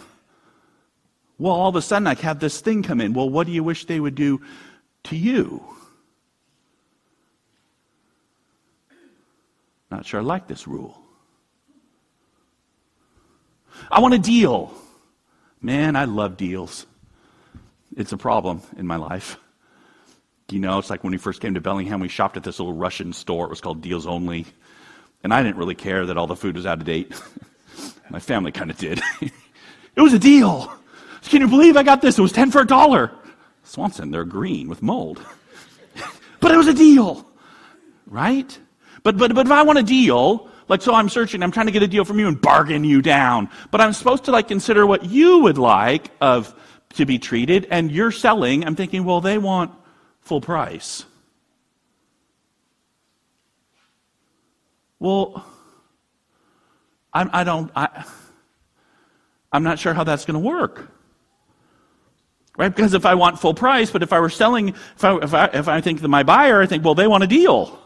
Well, 1.39 1.53
all 1.53 1.69
of 1.69 1.75
a 1.75 1.81
sudden 1.81 2.05
I 2.05 2.13
have 2.15 2.39
this 2.39 2.61
thing 2.61 2.83
come 2.83 3.01
in. 3.01 3.13
Well, 3.13 3.29
what 3.29 3.47
do 3.47 3.53
you 3.53 3.63
wish 3.63 3.85
they 3.85 3.99
would 3.99 4.15
do 4.15 4.41
to 5.05 5.15
you? 5.15 5.63
Not 9.89 10.05
sure 10.05 10.19
I 10.19 10.23
like 10.23 10.47
this 10.47 10.67
rule. 10.67 10.98
I 13.91 13.99
want 13.99 14.13
a 14.13 14.19
deal. 14.19 14.73
Man, 15.61 15.95
I 15.95 16.05
love 16.05 16.37
deals. 16.37 16.85
It's 17.95 18.11
a 18.11 18.17
problem 18.17 18.61
in 18.77 18.87
my 18.87 18.95
life. 18.95 19.37
You 20.51 20.59
know, 20.59 20.79
it's 20.79 20.89
like 20.89 21.03
when 21.03 21.11
we 21.11 21.17
first 21.17 21.41
came 21.41 21.53
to 21.53 21.61
Bellingham, 21.61 21.99
we 21.99 22.07
shopped 22.07 22.37
at 22.37 22.43
this 22.43 22.59
little 22.59 22.73
Russian 22.73 23.13
store. 23.13 23.45
It 23.45 23.49
was 23.49 23.61
called 23.61 23.81
Deals 23.81 24.07
Only. 24.07 24.45
And 25.23 25.33
I 25.33 25.43
didn't 25.43 25.57
really 25.57 25.75
care 25.75 26.05
that 26.05 26.17
all 26.17 26.27
the 26.27 26.35
food 26.35 26.55
was 26.55 26.65
out 26.65 26.79
of 26.79 26.85
date. 26.85 27.11
my 28.09 28.19
family 28.19 28.51
kind 28.51 28.71
of 28.71 28.77
did. 28.77 29.01
it 29.21 30.01
was 30.01 30.13
a 30.13 30.19
deal. 30.19 30.73
Can 31.23 31.41
you 31.41 31.47
believe 31.47 31.77
I 31.77 31.83
got 31.83 32.01
this? 32.01 32.17
It 32.17 32.21
was 32.21 32.31
10 32.31 32.51
for 32.51 32.61
a 32.61 32.67
dollar. 32.67 33.11
Swanson, 33.63 34.11
they're 34.11 34.25
green 34.25 34.67
with 34.67 34.81
mold. 34.81 35.23
but 36.39 36.51
it 36.51 36.57
was 36.57 36.67
a 36.67 36.73
deal. 36.73 37.27
Right? 38.07 38.57
But, 39.03 39.17
but, 39.17 39.35
but 39.35 39.45
if 39.45 39.51
I 39.51 39.61
want 39.61 39.77
a 39.77 39.83
deal, 39.83 40.49
Like, 40.69 40.83
so 40.83 40.93
I'm 40.93 41.09
searching, 41.09 41.43
I'm 41.43 41.51
trying 41.51 41.65
to 41.65 41.71
get 41.71 41.83
a 41.83 41.87
deal 41.87 42.05
from 42.05 42.19
you 42.19 42.27
and 42.27 42.39
bargain 42.39 42.83
you 42.83 43.01
down. 43.01 43.49
But 43.71 43.81
I'm 43.81 43.91
supposed 43.91 44.25
to 44.25 44.31
like 44.31 44.47
consider 44.47 44.85
what 44.85 45.03
you 45.03 45.39
would 45.39 45.57
like 45.57 46.11
of 46.21 46.53
to 46.93 47.05
be 47.05 47.19
treated, 47.19 47.67
and 47.69 47.91
you're 47.91 48.11
selling. 48.11 48.65
I'm 48.65 48.75
thinking, 48.75 49.03
well, 49.03 49.19
they 49.19 49.37
want 49.37 49.71
full 50.21 50.41
price. 50.41 51.05
Well, 54.99 55.45
I'm, 57.13 57.29
I 57.33 57.43
don't, 57.43 57.71
I, 57.75 58.05
I'm 59.51 59.63
not 59.63 59.79
sure 59.79 59.93
how 59.93 60.03
that's 60.03 60.25
going 60.25 60.35
to 60.35 60.47
work. 60.47 60.91
Right? 62.57 62.75
Because 62.75 62.93
if 62.93 63.05
I 63.05 63.15
want 63.15 63.39
full 63.39 63.53
price, 63.53 63.89
but 63.89 64.03
if 64.03 64.11
I 64.11 64.19
were 64.19 64.29
selling, 64.29 64.69
if 64.69 65.03
I, 65.03 65.17
if 65.17 65.33
I, 65.33 65.45
if 65.45 65.67
I 65.67 65.81
think 65.81 66.01
that 66.01 66.09
my 66.09 66.23
buyer, 66.23 66.61
I 66.61 66.65
think, 66.65 66.83
well, 66.83 66.95
they 66.95 67.07
want 67.07 67.23
a 67.23 67.27
deal. 67.27 67.79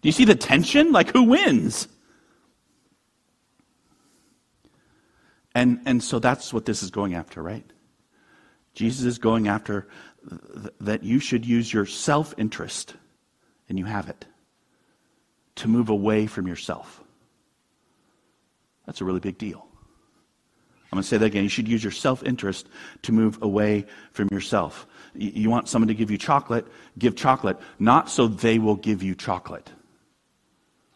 Do 0.00 0.08
you 0.08 0.12
see 0.12 0.24
the 0.24 0.34
tension? 0.34 0.92
Like, 0.92 1.12
who 1.12 1.24
wins? 1.24 1.88
And, 5.54 5.80
and 5.86 6.02
so 6.02 6.18
that's 6.18 6.52
what 6.52 6.66
this 6.66 6.82
is 6.82 6.90
going 6.90 7.14
after, 7.14 7.42
right? 7.42 7.64
Jesus 8.74 9.04
is 9.04 9.18
going 9.18 9.48
after 9.48 9.88
th- 10.28 10.72
that 10.80 11.02
you 11.02 11.18
should 11.18 11.44
use 11.44 11.72
your 11.72 11.84
self 11.84 12.32
interest, 12.38 12.94
and 13.68 13.78
you 13.78 13.84
have 13.84 14.08
it, 14.08 14.24
to 15.56 15.68
move 15.68 15.88
away 15.88 16.26
from 16.26 16.46
yourself. 16.46 17.02
That's 18.86 19.00
a 19.00 19.04
really 19.04 19.20
big 19.20 19.36
deal. 19.36 19.66
I'm 20.90 20.96
going 20.96 21.02
to 21.02 21.08
say 21.08 21.18
that 21.18 21.26
again. 21.26 21.42
You 21.42 21.50
should 21.50 21.68
use 21.68 21.82
your 21.82 21.90
self 21.90 22.22
interest 22.22 22.68
to 23.02 23.12
move 23.12 23.42
away 23.42 23.84
from 24.12 24.28
yourself. 24.30 24.86
You 25.14 25.50
want 25.50 25.68
someone 25.68 25.88
to 25.88 25.94
give 25.94 26.10
you 26.10 26.18
chocolate, 26.18 26.66
give 26.98 27.16
chocolate, 27.16 27.58
not 27.80 28.08
so 28.08 28.28
they 28.28 28.58
will 28.58 28.76
give 28.76 29.02
you 29.02 29.14
chocolate. 29.14 29.70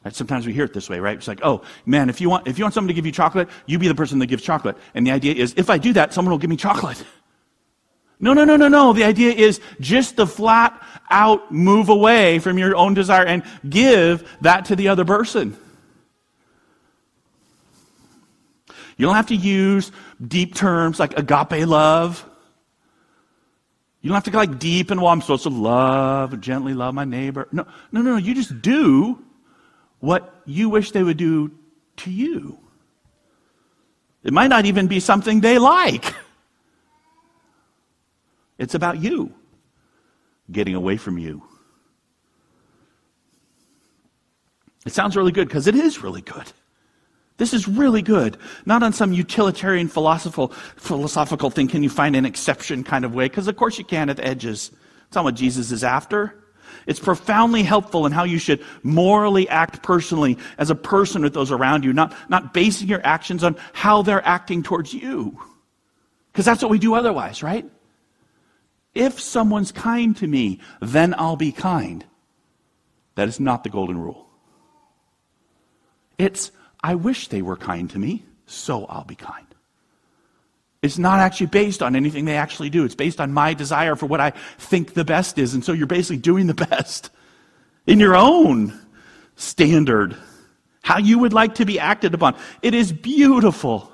Right? 0.04 0.14
Sometimes 0.14 0.46
we 0.46 0.52
hear 0.52 0.64
it 0.64 0.72
this 0.72 0.90
way, 0.90 0.98
right? 0.98 1.16
It's 1.16 1.28
like, 1.28 1.40
oh, 1.42 1.62
man, 1.86 2.10
if 2.10 2.20
you, 2.20 2.28
want, 2.28 2.48
if 2.48 2.58
you 2.58 2.64
want 2.64 2.74
someone 2.74 2.88
to 2.88 2.94
give 2.94 3.06
you 3.06 3.12
chocolate, 3.12 3.48
you 3.66 3.78
be 3.78 3.88
the 3.88 3.94
person 3.94 4.18
that 4.18 4.26
gives 4.26 4.42
chocolate. 4.42 4.76
And 4.94 5.06
the 5.06 5.12
idea 5.12 5.34
is, 5.34 5.54
if 5.56 5.70
I 5.70 5.78
do 5.78 5.92
that, 5.92 6.12
someone 6.12 6.30
will 6.30 6.38
give 6.38 6.50
me 6.50 6.56
chocolate. 6.56 7.02
No, 8.18 8.32
no, 8.32 8.44
no, 8.44 8.56
no, 8.56 8.68
no. 8.68 8.92
The 8.92 9.04
idea 9.04 9.32
is 9.32 9.60
just 9.80 10.16
the 10.16 10.26
flat 10.26 10.80
out 11.10 11.52
move 11.52 11.88
away 11.88 12.38
from 12.38 12.56
your 12.56 12.76
own 12.76 12.94
desire 12.94 13.24
and 13.26 13.42
give 13.68 14.28
that 14.42 14.66
to 14.66 14.76
the 14.76 14.88
other 14.88 15.04
person. 15.04 15.56
You 18.96 19.06
don't 19.06 19.16
have 19.16 19.28
to 19.28 19.36
use 19.36 19.90
deep 20.24 20.54
terms 20.54 21.00
like 21.00 21.18
agape 21.18 21.66
love. 21.66 22.24
You 24.00 24.08
don't 24.08 24.14
have 24.14 24.24
to 24.24 24.30
go 24.30 24.38
like 24.38 24.58
deep 24.58 24.90
and 24.92 25.00
well, 25.00 25.10
I'm 25.10 25.20
supposed 25.20 25.44
to 25.44 25.48
love, 25.48 26.40
gently 26.40 26.74
love 26.74 26.94
my 26.94 27.04
neighbor. 27.04 27.48
No, 27.50 27.66
no, 27.90 28.02
no, 28.02 28.12
no. 28.12 28.16
You 28.18 28.34
just 28.34 28.62
do 28.62 29.18
what 30.02 30.42
you 30.46 30.68
wish 30.68 30.90
they 30.90 31.02
would 31.02 31.16
do 31.16 31.52
to 31.96 32.10
you. 32.10 32.58
It 34.24 34.32
might 34.32 34.48
not 34.48 34.66
even 34.66 34.88
be 34.88 34.98
something 35.00 35.40
they 35.40 35.58
like. 35.58 36.04
It's 38.58 38.76
about 38.76 39.02
you 39.02 39.34
getting 40.48 40.76
away 40.76 40.96
from 40.96 41.18
you. 41.18 41.42
It 44.86 44.92
sounds 44.92 45.16
really 45.16 45.32
good 45.32 45.48
because 45.48 45.66
it 45.66 45.74
is 45.74 46.00
really 46.00 46.20
good. 46.20 46.52
This 47.38 47.52
is 47.52 47.66
really 47.66 48.02
good. 48.02 48.36
Not 48.64 48.84
on 48.84 48.92
some 48.92 49.12
utilitarian 49.12 49.88
philosophical, 49.88 50.48
philosophical 50.76 51.50
thing, 51.50 51.66
can 51.66 51.82
you 51.82 51.90
find 51.90 52.14
an 52.14 52.24
exception 52.24 52.84
kind 52.84 53.04
of 53.04 53.16
way? 53.16 53.24
Because 53.24 53.48
of 53.48 53.56
course 53.56 53.78
you 53.78 53.84
can 53.84 54.08
at 54.10 54.16
the 54.18 54.24
edges. 54.24 54.70
It's 55.08 55.16
not 55.16 55.24
what 55.24 55.34
Jesus 55.34 55.72
is 55.72 55.82
after. 55.82 56.41
It's 56.86 57.00
profoundly 57.00 57.62
helpful 57.62 58.06
in 58.06 58.12
how 58.12 58.24
you 58.24 58.38
should 58.38 58.62
morally 58.82 59.48
act 59.48 59.82
personally 59.82 60.38
as 60.58 60.70
a 60.70 60.74
person 60.74 61.22
with 61.22 61.34
those 61.34 61.50
around 61.50 61.84
you, 61.84 61.92
not, 61.92 62.14
not 62.28 62.54
basing 62.54 62.88
your 62.88 63.04
actions 63.04 63.44
on 63.44 63.56
how 63.72 64.02
they're 64.02 64.26
acting 64.26 64.62
towards 64.62 64.92
you. 64.92 65.38
Because 66.32 66.44
that's 66.44 66.62
what 66.62 66.70
we 66.70 66.78
do 66.78 66.94
otherwise, 66.94 67.42
right? 67.42 67.68
If 68.94 69.20
someone's 69.20 69.72
kind 69.72 70.16
to 70.18 70.26
me, 70.26 70.60
then 70.80 71.14
I'll 71.16 71.36
be 71.36 71.52
kind. 71.52 72.04
That 73.14 73.28
is 73.28 73.40
not 73.40 73.64
the 73.64 73.70
golden 73.70 73.98
rule. 73.98 74.28
It's 76.18 76.50
I 76.82 76.94
wish 76.94 77.28
they 77.28 77.42
were 77.42 77.56
kind 77.56 77.88
to 77.90 77.98
me, 77.98 78.24
so 78.46 78.86
I'll 78.86 79.04
be 79.04 79.14
kind. 79.14 79.46
It's 80.82 80.98
not 80.98 81.20
actually 81.20 81.46
based 81.46 81.80
on 81.80 81.94
anything 81.94 82.24
they 82.24 82.36
actually 82.36 82.68
do. 82.68 82.84
It's 82.84 82.96
based 82.96 83.20
on 83.20 83.32
my 83.32 83.54
desire 83.54 83.94
for 83.94 84.06
what 84.06 84.20
I 84.20 84.30
think 84.58 84.94
the 84.94 85.04
best 85.04 85.38
is. 85.38 85.54
And 85.54 85.64
so 85.64 85.72
you're 85.72 85.86
basically 85.86 86.16
doing 86.16 86.48
the 86.48 86.54
best 86.54 87.10
in 87.86 88.00
your 88.00 88.16
own 88.16 88.78
standard, 89.36 90.16
how 90.82 90.98
you 90.98 91.20
would 91.20 91.32
like 91.32 91.56
to 91.56 91.64
be 91.64 91.78
acted 91.78 92.14
upon. 92.14 92.36
It 92.62 92.74
is 92.74 92.92
beautiful. 92.92 93.92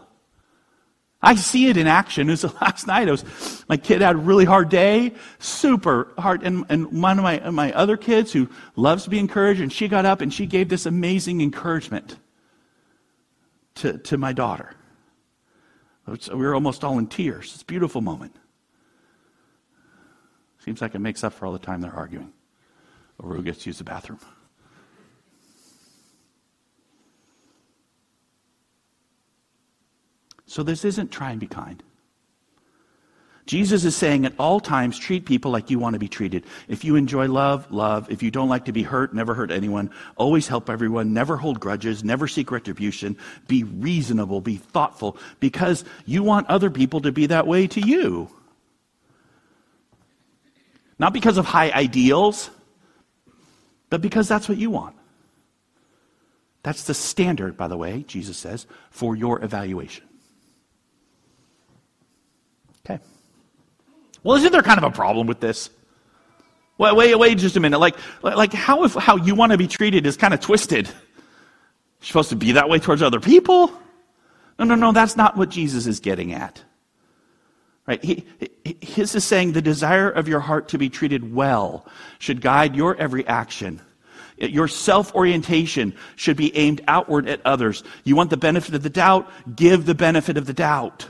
I 1.20 1.34
see 1.34 1.68
it 1.68 1.76
in 1.76 1.86
action. 1.86 2.28
It 2.28 2.42
was 2.42 2.44
last 2.60 2.86
night. 2.86 3.08
It 3.08 3.10
was 3.10 3.64
my 3.68 3.76
kid 3.76 4.00
had 4.00 4.14
a 4.14 4.18
really 4.18 4.46
hard 4.46 4.70
day, 4.70 5.12
super 5.38 6.08
hard, 6.16 6.42
and, 6.42 6.64
and 6.70 7.02
one 7.02 7.18
of 7.18 7.22
my 7.22 7.50
my 7.50 7.72
other 7.72 7.98
kids 7.98 8.32
who 8.32 8.48
loves 8.76 9.04
to 9.04 9.10
be 9.10 9.18
encouraged, 9.18 9.60
and 9.60 9.72
she 9.72 9.88
got 9.88 10.06
up 10.06 10.22
and 10.22 10.32
she 10.32 10.46
gave 10.46 10.68
this 10.68 10.86
amazing 10.86 11.42
encouragement 11.42 12.16
to, 13.76 13.98
to 13.98 14.16
my 14.16 14.32
daughter. 14.32 14.74
We 16.08 16.36
were 16.36 16.54
almost 16.54 16.84
all 16.84 16.98
in 16.98 17.06
tears. 17.06 17.52
It's 17.52 17.62
a 17.62 17.66
beautiful 17.66 18.00
moment. 18.00 18.34
Seems 20.64 20.80
like 20.80 20.94
it 20.94 21.00
makes 21.00 21.22
up 21.22 21.32
for 21.32 21.46
all 21.46 21.52
the 21.52 21.58
time 21.58 21.80
they're 21.80 21.94
arguing 21.94 22.32
over 23.22 23.34
who 23.34 23.42
gets 23.42 23.62
to 23.64 23.70
use 23.70 23.78
the 23.78 23.84
bathroom. 23.84 24.20
So 30.46 30.62
this 30.62 30.84
isn't 30.84 31.10
try 31.10 31.30
and 31.30 31.40
be 31.40 31.46
kind. 31.46 31.82
Jesus 33.48 33.86
is 33.86 33.96
saying 33.96 34.26
at 34.26 34.34
all 34.38 34.60
times, 34.60 34.98
treat 34.98 35.24
people 35.24 35.50
like 35.50 35.70
you 35.70 35.78
want 35.78 35.94
to 35.94 35.98
be 35.98 36.06
treated. 36.06 36.44
If 36.68 36.84
you 36.84 36.96
enjoy 36.96 37.28
love, 37.28 37.72
love. 37.72 38.10
If 38.10 38.22
you 38.22 38.30
don't 38.30 38.50
like 38.50 38.66
to 38.66 38.72
be 38.72 38.82
hurt, 38.82 39.14
never 39.14 39.32
hurt 39.34 39.50
anyone. 39.50 39.90
Always 40.16 40.46
help 40.46 40.68
everyone. 40.68 41.14
Never 41.14 41.38
hold 41.38 41.58
grudges. 41.58 42.04
Never 42.04 42.28
seek 42.28 42.50
retribution. 42.50 43.16
Be 43.46 43.64
reasonable. 43.64 44.42
Be 44.42 44.56
thoughtful 44.56 45.16
because 45.40 45.82
you 46.04 46.22
want 46.22 46.46
other 46.48 46.68
people 46.68 47.00
to 47.00 47.10
be 47.10 47.24
that 47.28 47.46
way 47.46 47.66
to 47.68 47.80
you. 47.80 48.28
Not 50.98 51.14
because 51.14 51.38
of 51.38 51.46
high 51.46 51.70
ideals, 51.70 52.50
but 53.88 54.02
because 54.02 54.28
that's 54.28 54.46
what 54.46 54.58
you 54.58 54.68
want. 54.68 54.94
That's 56.62 56.84
the 56.84 56.92
standard, 56.92 57.56
by 57.56 57.68
the 57.68 57.78
way, 57.78 58.04
Jesus 58.06 58.36
says, 58.36 58.66
for 58.90 59.16
your 59.16 59.42
evaluation. 59.42 60.04
Okay. 62.84 63.02
Well, 64.22 64.36
isn't 64.36 64.52
there 64.52 64.62
kind 64.62 64.78
of 64.78 64.84
a 64.84 64.90
problem 64.90 65.26
with 65.26 65.40
this? 65.40 65.70
Wait, 66.78 66.94
wait, 66.94 67.14
wait 67.18 67.38
just 67.38 67.56
a 67.56 67.60
minute. 67.60 67.78
Like, 67.78 67.96
like 68.22 68.52
how 68.52 68.84
if 68.84 68.94
how 68.94 69.16
you 69.16 69.34
want 69.34 69.52
to 69.52 69.58
be 69.58 69.66
treated 69.66 70.06
is 70.06 70.16
kind 70.16 70.32
of 70.32 70.40
twisted. 70.40 70.86
You're 70.86 72.06
supposed 72.06 72.30
to 72.30 72.36
be 72.36 72.52
that 72.52 72.68
way 72.68 72.78
towards 72.78 73.02
other 73.02 73.20
people? 73.20 73.72
No, 74.58 74.64
no, 74.64 74.76
no, 74.76 74.92
that's 74.92 75.16
not 75.16 75.36
what 75.36 75.48
Jesus 75.48 75.86
is 75.86 76.00
getting 76.00 76.32
at. 76.32 76.62
Right? 77.86 78.04
He, 78.04 78.26
his 78.80 79.14
is 79.14 79.24
saying 79.24 79.52
the 79.52 79.62
desire 79.62 80.10
of 80.10 80.28
your 80.28 80.40
heart 80.40 80.68
to 80.68 80.78
be 80.78 80.90
treated 80.90 81.34
well 81.34 81.86
should 82.18 82.40
guide 82.40 82.76
your 82.76 82.94
every 82.96 83.26
action. 83.26 83.80
Your 84.36 84.68
self 84.68 85.14
orientation 85.14 85.94
should 86.14 86.36
be 86.36 86.54
aimed 86.56 86.82
outward 86.86 87.28
at 87.28 87.40
others. 87.44 87.82
You 88.04 88.14
want 88.14 88.30
the 88.30 88.36
benefit 88.36 88.74
of 88.74 88.82
the 88.82 88.90
doubt? 88.90 89.28
Give 89.56 89.84
the 89.84 89.94
benefit 89.94 90.36
of 90.36 90.46
the 90.46 90.52
doubt. 90.52 91.08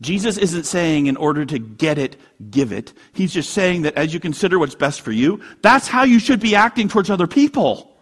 Jesus 0.00 0.36
isn't 0.36 0.64
saying 0.64 1.06
in 1.06 1.16
order 1.16 1.46
to 1.46 1.58
get 1.58 1.96
it, 1.96 2.16
give 2.50 2.70
it. 2.70 2.92
He's 3.14 3.32
just 3.32 3.50
saying 3.50 3.82
that 3.82 3.94
as 3.94 4.12
you 4.12 4.20
consider 4.20 4.58
what's 4.58 4.74
best 4.74 5.00
for 5.00 5.10
you, 5.10 5.40
that's 5.62 5.88
how 5.88 6.04
you 6.04 6.18
should 6.18 6.40
be 6.40 6.54
acting 6.54 6.88
towards 6.88 7.08
other 7.08 7.26
people. 7.26 7.96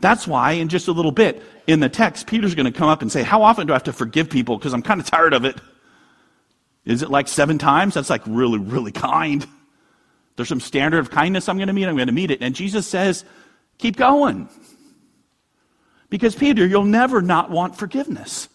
That's 0.00 0.26
why, 0.26 0.52
in 0.52 0.68
just 0.68 0.88
a 0.88 0.92
little 0.92 1.12
bit, 1.12 1.42
in 1.66 1.80
the 1.80 1.88
text, 1.88 2.26
Peter's 2.26 2.54
going 2.54 2.70
to 2.70 2.76
come 2.76 2.88
up 2.88 3.02
and 3.02 3.12
say, 3.12 3.22
How 3.22 3.42
often 3.42 3.66
do 3.66 3.72
I 3.72 3.76
have 3.76 3.84
to 3.84 3.92
forgive 3.92 4.30
people? 4.30 4.58
Because 4.58 4.74
I'm 4.74 4.82
kind 4.82 5.00
of 5.00 5.06
tired 5.06 5.32
of 5.32 5.44
it. 5.44 5.60
Is 6.84 7.02
it 7.02 7.10
like 7.10 7.28
seven 7.28 7.58
times? 7.58 7.94
That's 7.94 8.10
like 8.10 8.22
really, 8.26 8.58
really 8.58 8.90
kind. 8.90 9.46
There's 10.34 10.48
some 10.48 10.60
standard 10.60 10.98
of 10.98 11.10
kindness 11.10 11.48
I'm 11.48 11.56
going 11.56 11.68
to 11.68 11.72
meet. 11.72 11.86
I'm 11.86 11.94
going 11.94 12.08
to 12.08 12.12
meet 12.12 12.32
it. 12.32 12.42
And 12.42 12.54
Jesus 12.54 12.86
says, 12.86 13.24
Keep 13.78 13.96
going. 13.96 14.48
Because, 16.10 16.34
Peter, 16.34 16.66
you'll 16.66 16.84
never 16.84 17.22
not 17.22 17.50
want 17.50 17.76
forgiveness. 17.76 18.48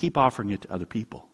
Keep 0.00 0.16
offering 0.16 0.48
it 0.48 0.62
to 0.62 0.72
other 0.72 0.86
people. 0.86 1.28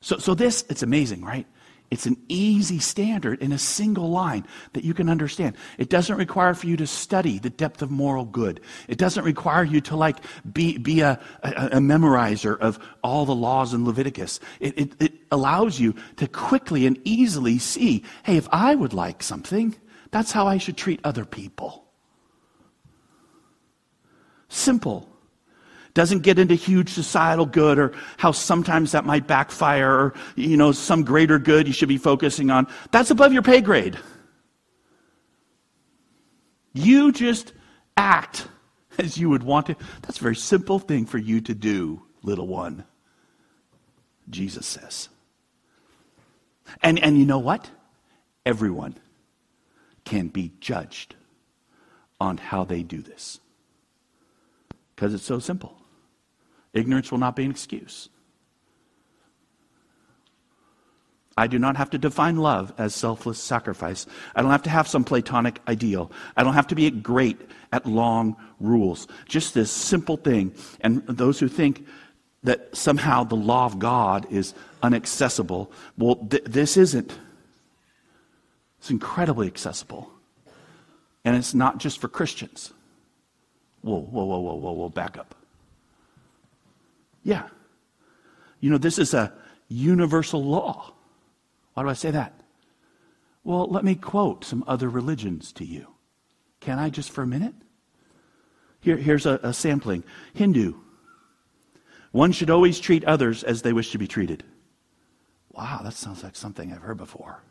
So, 0.00 0.16
so 0.16 0.32
this, 0.32 0.64
it's 0.70 0.82
amazing, 0.82 1.22
right? 1.22 1.46
It's 1.90 2.06
an 2.06 2.16
easy 2.26 2.78
standard 2.78 3.42
in 3.42 3.52
a 3.52 3.58
single 3.58 4.08
line 4.08 4.46
that 4.72 4.82
you 4.82 4.94
can 4.94 5.10
understand. 5.10 5.54
It 5.76 5.90
doesn't 5.90 6.16
require 6.16 6.54
for 6.54 6.66
you 6.66 6.78
to 6.78 6.86
study 6.86 7.38
the 7.38 7.50
depth 7.50 7.82
of 7.82 7.90
moral 7.90 8.24
good. 8.24 8.62
It 8.88 8.96
doesn't 8.96 9.24
require 9.24 9.62
you 9.62 9.82
to 9.82 9.96
like 9.96 10.20
be, 10.50 10.78
be 10.78 11.02
a, 11.02 11.20
a, 11.42 11.50
a 11.72 11.78
memorizer 11.80 12.58
of 12.58 12.78
all 13.02 13.26
the 13.26 13.34
laws 13.34 13.74
in 13.74 13.84
Leviticus. 13.84 14.40
It, 14.58 14.78
it, 14.78 15.02
it 15.02 15.12
allows 15.30 15.78
you 15.78 15.94
to 16.16 16.26
quickly 16.26 16.86
and 16.86 16.98
easily 17.04 17.58
see, 17.58 18.04
hey, 18.22 18.38
if 18.38 18.48
I 18.52 18.74
would 18.74 18.94
like 18.94 19.22
something, 19.22 19.76
that's 20.12 20.32
how 20.32 20.46
I 20.46 20.56
should 20.56 20.78
treat 20.78 21.00
other 21.04 21.26
people. 21.26 21.84
Simple 24.48 25.13
doesn't 25.94 26.20
get 26.20 26.38
into 26.38 26.54
huge 26.54 26.90
societal 26.90 27.46
good 27.46 27.78
or 27.78 27.92
how 28.16 28.32
sometimes 28.32 28.92
that 28.92 29.04
might 29.04 29.26
backfire 29.26 29.90
or, 29.90 30.14
you 30.34 30.56
know, 30.56 30.72
some 30.72 31.04
greater 31.04 31.38
good 31.38 31.66
you 31.66 31.72
should 31.72 31.88
be 31.88 31.98
focusing 31.98 32.50
on. 32.50 32.66
That's 32.90 33.10
above 33.10 33.32
your 33.32 33.42
pay 33.42 33.60
grade. 33.60 33.96
You 36.72 37.12
just 37.12 37.52
act 37.96 38.48
as 38.98 39.16
you 39.16 39.30
would 39.30 39.44
want 39.44 39.66
to. 39.66 39.76
That's 40.02 40.18
a 40.18 40.22
very 40.22 40.36
simple 40.36 40.80
thing 40.80 41.06
for 41.06 41.18
you 41.18 41.40
to 41.42 41.54
do, 41.54 42.02
little 42.22 42.48
one. 42.48 42.84
Jesus 44.28 44.66
says. 44.66 45.08
And, 46.82 46.98
and 46.98 47.16
you 47.16 47.24
know 47.24 47.38
what? 47.38 47.70
Everyone 48.44 48.96
can 50.04 50.28
be 50.28 50.52
judged 50.60 51.14
on 52.20 52.36
how 52.36 52.64
they 52.64 52.82
do 52.82 53.00
this. 53.00 53.38
Because 54.94 55.14
it's 55.14 55.24
so 55.24 55.38
simple. 55.38 55.76
Ignorance 56.74 57.10
will 57.10 57.18
not 57.18 57.36
be 57.36 57.44
an 57.44 57.50
excuse. 57.50 58.08
I 61.36 61.46
do 61.46 61.58
not 61.58 61.76
have 61.76 61.90
to 61.90 61.98
define 61.98 62.36
love 62.36 62.72
as 62.78 62.94
selfless 62.94 63.38
sacrifice. 63.38 64.06
I 64.36 64.42
don't 64.42 64.52
have 64.52 64.62
to 64.64 64.70
have 64.70 64.86
some 64.86 65.02
platonic 65.02 65.60
ideal. 65.66 66.12
I 66.36 66.44
don't 66.44 66.54
have 66.54 66.68
to 66.68 66.76
be 66.76 66.88
great 66.90 67.40
at 67.72 67.86
long 67.86 68.36
rules. 68.60 69.08
Just 69.28 69.54
this 69.54 69.70
simple 69.70 70.16
thing. 70.16 70.54
And 70.80 71.04
those 71.06 71.40
who 71.40 71.48
think 71.48 71.86
that 72.44 72.76
somehow 72.76 73.24
the 73.24 73.34
law 73.34 73.66
of 73.66 73.78
God 73.78 74.30
is 74.30 74.54
inaccessible, 74.82 75.72
well, 75.98 76.16
th- 76.16 76.44
this 76.44 76.76
isn't. 76.76 77.12
It's 78.78 78.90
incredibly 78.90 79.48
accessible. 79.48 80.10
And 81.24 81.34
it's 81.34 81.54
not 81.54 81.78
just 81.78 82.00
for 82.00 82.06
Christians. 82.06 82.72
Whoa, 83.80 84.00
whoa, 84.00 84.24
whoa, 84.24 84.38
whoa, 84.38 84.54
whoa, 84.54 84.72
whoa, 84.72 84.88
back 84.88 85.18
up. 85.18 85.34
Yeah. 87.24 87.48
You 88.60 88.70
know, 88.70 88.78
this 88.78 88.98
is 88.98 89.14
a 89.14 89.32
universal 89.68 90.44
law. 90.44 90.92
Why 91.72 91.82
do 91.82 91.88
I 91.88 91.94
say 91.94 92.12
that? 92.12 92.32
Well, 93.42 93.66
let 93.66 93.84
me 93.84 93.94
quote 93.94 94.44
some 94.44 94.62
other 94.66 94.88
religions 94.88 95.52
to 95.54 95.64
you. 95.64 95.88
Can 96.60 96.78
I 96.78 96.88
just 96.88 97.10
for 97.10 97.22
a 97.22 97.26
minute? 97.26 97.54
Here, 98.80 98.96
here's 98.96 99.26
a, 99.26 99.40
a 99.42 99.52
sampling 99.52 100.04
Hindu. 100.34 100.74
One 102.12 102.32
should 102.32 102.50
always 102.50 102.78
treat 102.78 103.04
others 103.04 103.42
as 103.42 103.62
they 103.62 103.72
wish 103.72 103.90
to 103.90 103.98
be 103.98 104.06
treated. 104.06 104.44
Wow, 105.52 105.80
that 105.82 105.94
sounds 105.94 106.22
like 106.22 106.36
something 106.36 106.72
I've 106.72 106.82
heard 106.82 106.96
before. 106.96 107.42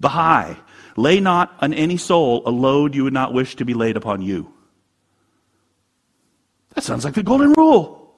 Baha'i, 0.00 0.56
lay 0.96 1.18
not 1.18 1.56
on 1.60 1.74
any 1.74 1.96
soul 1.96 2.42
a 2.46 2.50
load 2.50 2.94
you 2.94 3.04
would 3.04 3.12
not 3.12 3.32
wish 3.32 3.56
to 3.56 3.64
be 3.64 3.74
laid 3.74 3.96
upon 3.96 4.22
you. 4.22 4.52
That 6.74 6.84
sounds 6.84 7.04
like 7.04 7.14
the 7.14 7.22
golden 7.22 7.52
rule. 7.52 8.14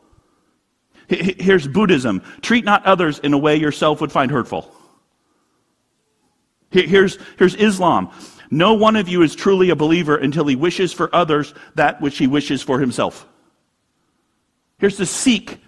Here's 1.09 1.67
Buddhism 1.67 2.23
treat 2.41 2.65
not 2.65 2.85
others 2.87 3.19
in 3.19 3.33
a 3.33 3.39
way 3.39 3.57
yourself 3.57 4.01
would 4.01 4.13
find 4.13 4.31
hurtful. 4.31 4.71
Here's, 6.71 7.19
here's 7.37 7.57
Islam. 7.57 8.11
No 8.51 8.75
one 8.75 8.97
of 8.97 9.09
you 9.09 9.23
is 9.23 9.35
truly 9.35 9.71
a 9.71 9.77
believer 9.77 10.17
until 10.17 10.47
he 10.47 10.57
wishes 10.57 10.93
for 10.93 11.15
others 11.15 11.53
that 11.75 12.01
which 12.01 12.19
he 12.19 12.27
wishes 12.27 12.63
for 12.63 12.79
himself. 12.81 13.27
Here's 14.79 14.97
the 14.97 15.07
Sikh. 15.07 15.61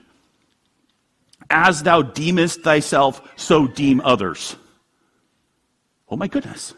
As 1.50 1.82
thou 1.82 2.02
deemest 2.02 2.62
thyself, 2.62 3.20
so 3.36 3.66
deem 3.66 4.00
others. 4.00 4.56
Oh 6.08 6.16
my 6.16 6.28
goodness. 6.28 6.74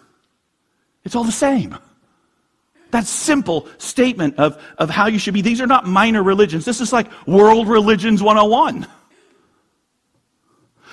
It's 1.04 1.14
all 1.14 1.24
the 1.24 1.32
same. 1.32 1.76
That 2.94 3.06
simple 3.06 3.66
statement 3.78 4.38
of, 4.38 4.62
of 4.78 4.88
how 4.88 5.08
you 5.08 5.18
should 5.18 5.34
be. 5.34 5.42
These 5.42 5.60
are 5.60 5.66
not 5.66 5.84
minor 5.84 6.22
religions. 6.22 6.64
This 6.64 6.80
is 6.80 6.92
like 6.92 7.08
world 7.26 7.66
religions 7.66 8.22
101. 8.22 8.86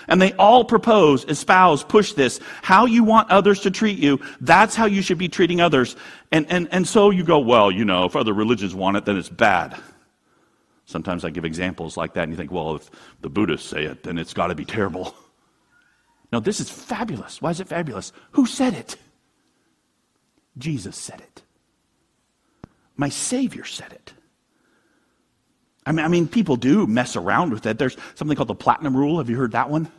And 0.08 0.20
they 0.20 0.34
all 0.34 0.66
propose, 0.66 1.24
espouse, 1.26 1.84
push 1.84 2.14
this. 2.14 2.40
How 2.64 2.88
you 2.88 3.04
want 3.04 3.30
others 3.30 3.60
to 3.60 3.70
treat 3.70 4.00
you, 4.00 4.20
that's 4.40 4.76
how 4.76 4.88
you 4.88 5.04
should 5.04 5.20
be 5.20 5.30
treating 5.30 5.62
others. 5.62 5.96
And, 6.32 6.48
and, 6.52 6.68
and 6.72 6.88
so 6.88 7.12
you 7.12 7.24
go, 7.24 7.38
well, 7.38 7.72
you 7.72 7.86
know, 7.86 8.06
if 8.06 8.16
other 8.16 8.34
religions 8.34 8.74
want 8.74 8.98
it, 8.98 9.06
then 9.06 9.16
it's 9.16 9.30
bad. 9.30 9.80
Sometimes 10.86 11.24
I 11.24 11.30
give 11.30 11.46
examples 11.46 11.98
like 11.98 12.16
that, 12.16 12.24
and 12.24 12.32
you 12.32 12.36
think, 12.36 12.52
well, 12.52 12.78
if 12.78 12.90
the 13.22 13.30
Buddhists 13.30 13.70
say 13.70 13.86
it, 13.86 14.02
then 14.02 14.18
it's 14.18 14.34
got 14.34 14.48
to 14.48 14.56
be 14.56 14.66
terrible. 14.66 15.14
No, 16.34 16.40
this 16.40 16.60
is 16.60 16.72
fabulous. 16.72 17.44
Why 17.44 17.52
is 17.52 17.60
it 17.60 17.68
fabulous? 17.68 18.12
Who 18.32 18.48
said 18.48 18.74
it? 18.74 18.96
Jesus 20.58 20.98
said 20.98 21.22
it. 21.22 21.44
My 23.02 23.10
Savior 23.10 23.66
said 23.66 23.92
it. 23.94 24.14
I 25.88 25.92
mean, 25.92 26.06
I 26.06 26.08
mean, 26.08 26.28
people 26.28 26.56
do 26.56 26.86
mess 26.86 27.16
around 27.16 27.52
with 27.52 27.64
that. 27.64 27.80
There's 27.80 27.98
something 28.14 28.38
called 28.38 28.50
the 28.50 28.54
platinum 28.54 28.96
rule. 28.96 29.18
Have 29.18 29.28
you 29.28 29.38
heard 29.38 29.54
that 29.54 29.72
one? 29.72 29.92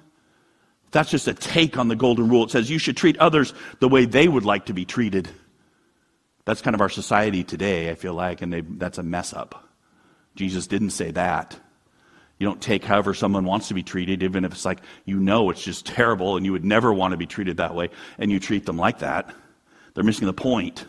That's 0.93 1.11
just 1.11 1.27
a 1.27 1.35
take 1.35 1.77
on 1.77 1.89
the 1.89 1.97
golden 1.97 2.29
rule. 2.29 2.45
It 2.45 2.53
says 2.53 2.71
you 2.71 2.79
should 2.79 2.97
treat 2.97 3.19
others 3.19 3.55
the 3.81 3.89
way 3.89 4.05
they 4.05 4.29
would 4.29 4.45
like 4.45 4.67
to 4.67 4.73
be 4.73 4.85
treated. 4.85 5.29
That's 6.45 6.63
kind 6.63 6.77
of 6.77 6.81
our 6.81 6.89
society 6.89 7.43
today, 7.43 7.91
I 7.91 7.97
feel 7.97 8.15
like, 8.15 8.41
and 8.41 8.53
they, 8.53 8.61
that's 8.61 8.99
a 8.99 9.03
mess 9.03 9.33
up. 9.33 9.69
Jesus 10.37 10.69
didn't 10.69 10.91
say 10.91 11.11
that. 11.11 11.59
You 12.39 12.47
don't 12.47 12.63
take 12.63 12.85
however 12.85 13.15
someone 13.15 13.47
wants 13.47 13.67
to 13.67 13.75
be 13.75 13.83
treated, 13.83 14.23
even 14.23 14.45
if 14.45 14.53
it's 14.53 14.65
like 14.65 14.79
you 15.07 15.19
know 15.19 15.51
it's 15.51 15.65
just 15.65 15.87
terrible 15.87 16.37
and 16.37 16.47
you 16.47 16.53
would 16.53 16.65
never 16.65 16.93
want 16.95 17.11
to 17.11 17.19
be 17.19 17.27
treated 17.27 17.57
that 17.57 17.75
way, 17.75 17.91
and 18.19 18.31
you 18.31 18.39
treat 18.39 18.65
them 18.65 18.77
like 18.77 19.01
that. 19.01 19.35
They're 19.95 20.05
missing 20.05 20.27
the 20.27 20.33
point. 20.33 20.87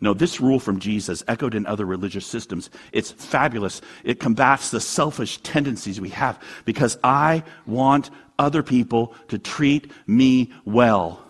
No, 0.00 0.14
this 0.14 0.40
rule 0.40 0.58
from 0.58 0.78
Jesus, 0.78 1.22
echoed 1.28 1.54
in 1.54 1.66
other 1.66 1.84
religious 1.84 2.26
systems, 2.26 2.70
it's 2.92 3.10
fabulous. 3.10 3.82
It 4.02 4.18
combats 4.18 4.70
the 4.70 4.80
selfish 4.80 5.38
tendencies 5.38 6.00
we 6.00 6.08
have 6.10 6.42
because 6.64 6.98
I 7.04 7.42
want 7.66 8.10
other 8.38 8.62
people 8.62 9.14
to 9.28 9.38
treat 9.38 9.92
me 10.06 10.52
well. 10.64 11.22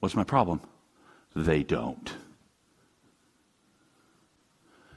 What's 0.00 0.16
my 0.16 0.24
problem? 0.24 0.62
They 1.36 1.62
don't. 1.62 2.14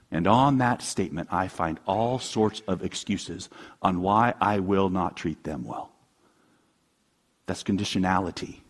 And 0.09 0.25
on 0.25 0.59
that 0.59 0.81
statement, 0.81 1.27
I 1.31 1.49
find 1.49 1.79
all 1.85 2.19
sorts 2.19 2.61
of 2.67 2.83
excuses 2.83 3.49
on 3.81 4.01
why 4.01 4.33
I 4.39 4.59
will 4.59 4.89
not 4.89 5.17
treat 5.17 5.43
them 5.43 5.65
well. 5.65 5.91
That's 7.45 7.63
conditionality. 7.63 8.61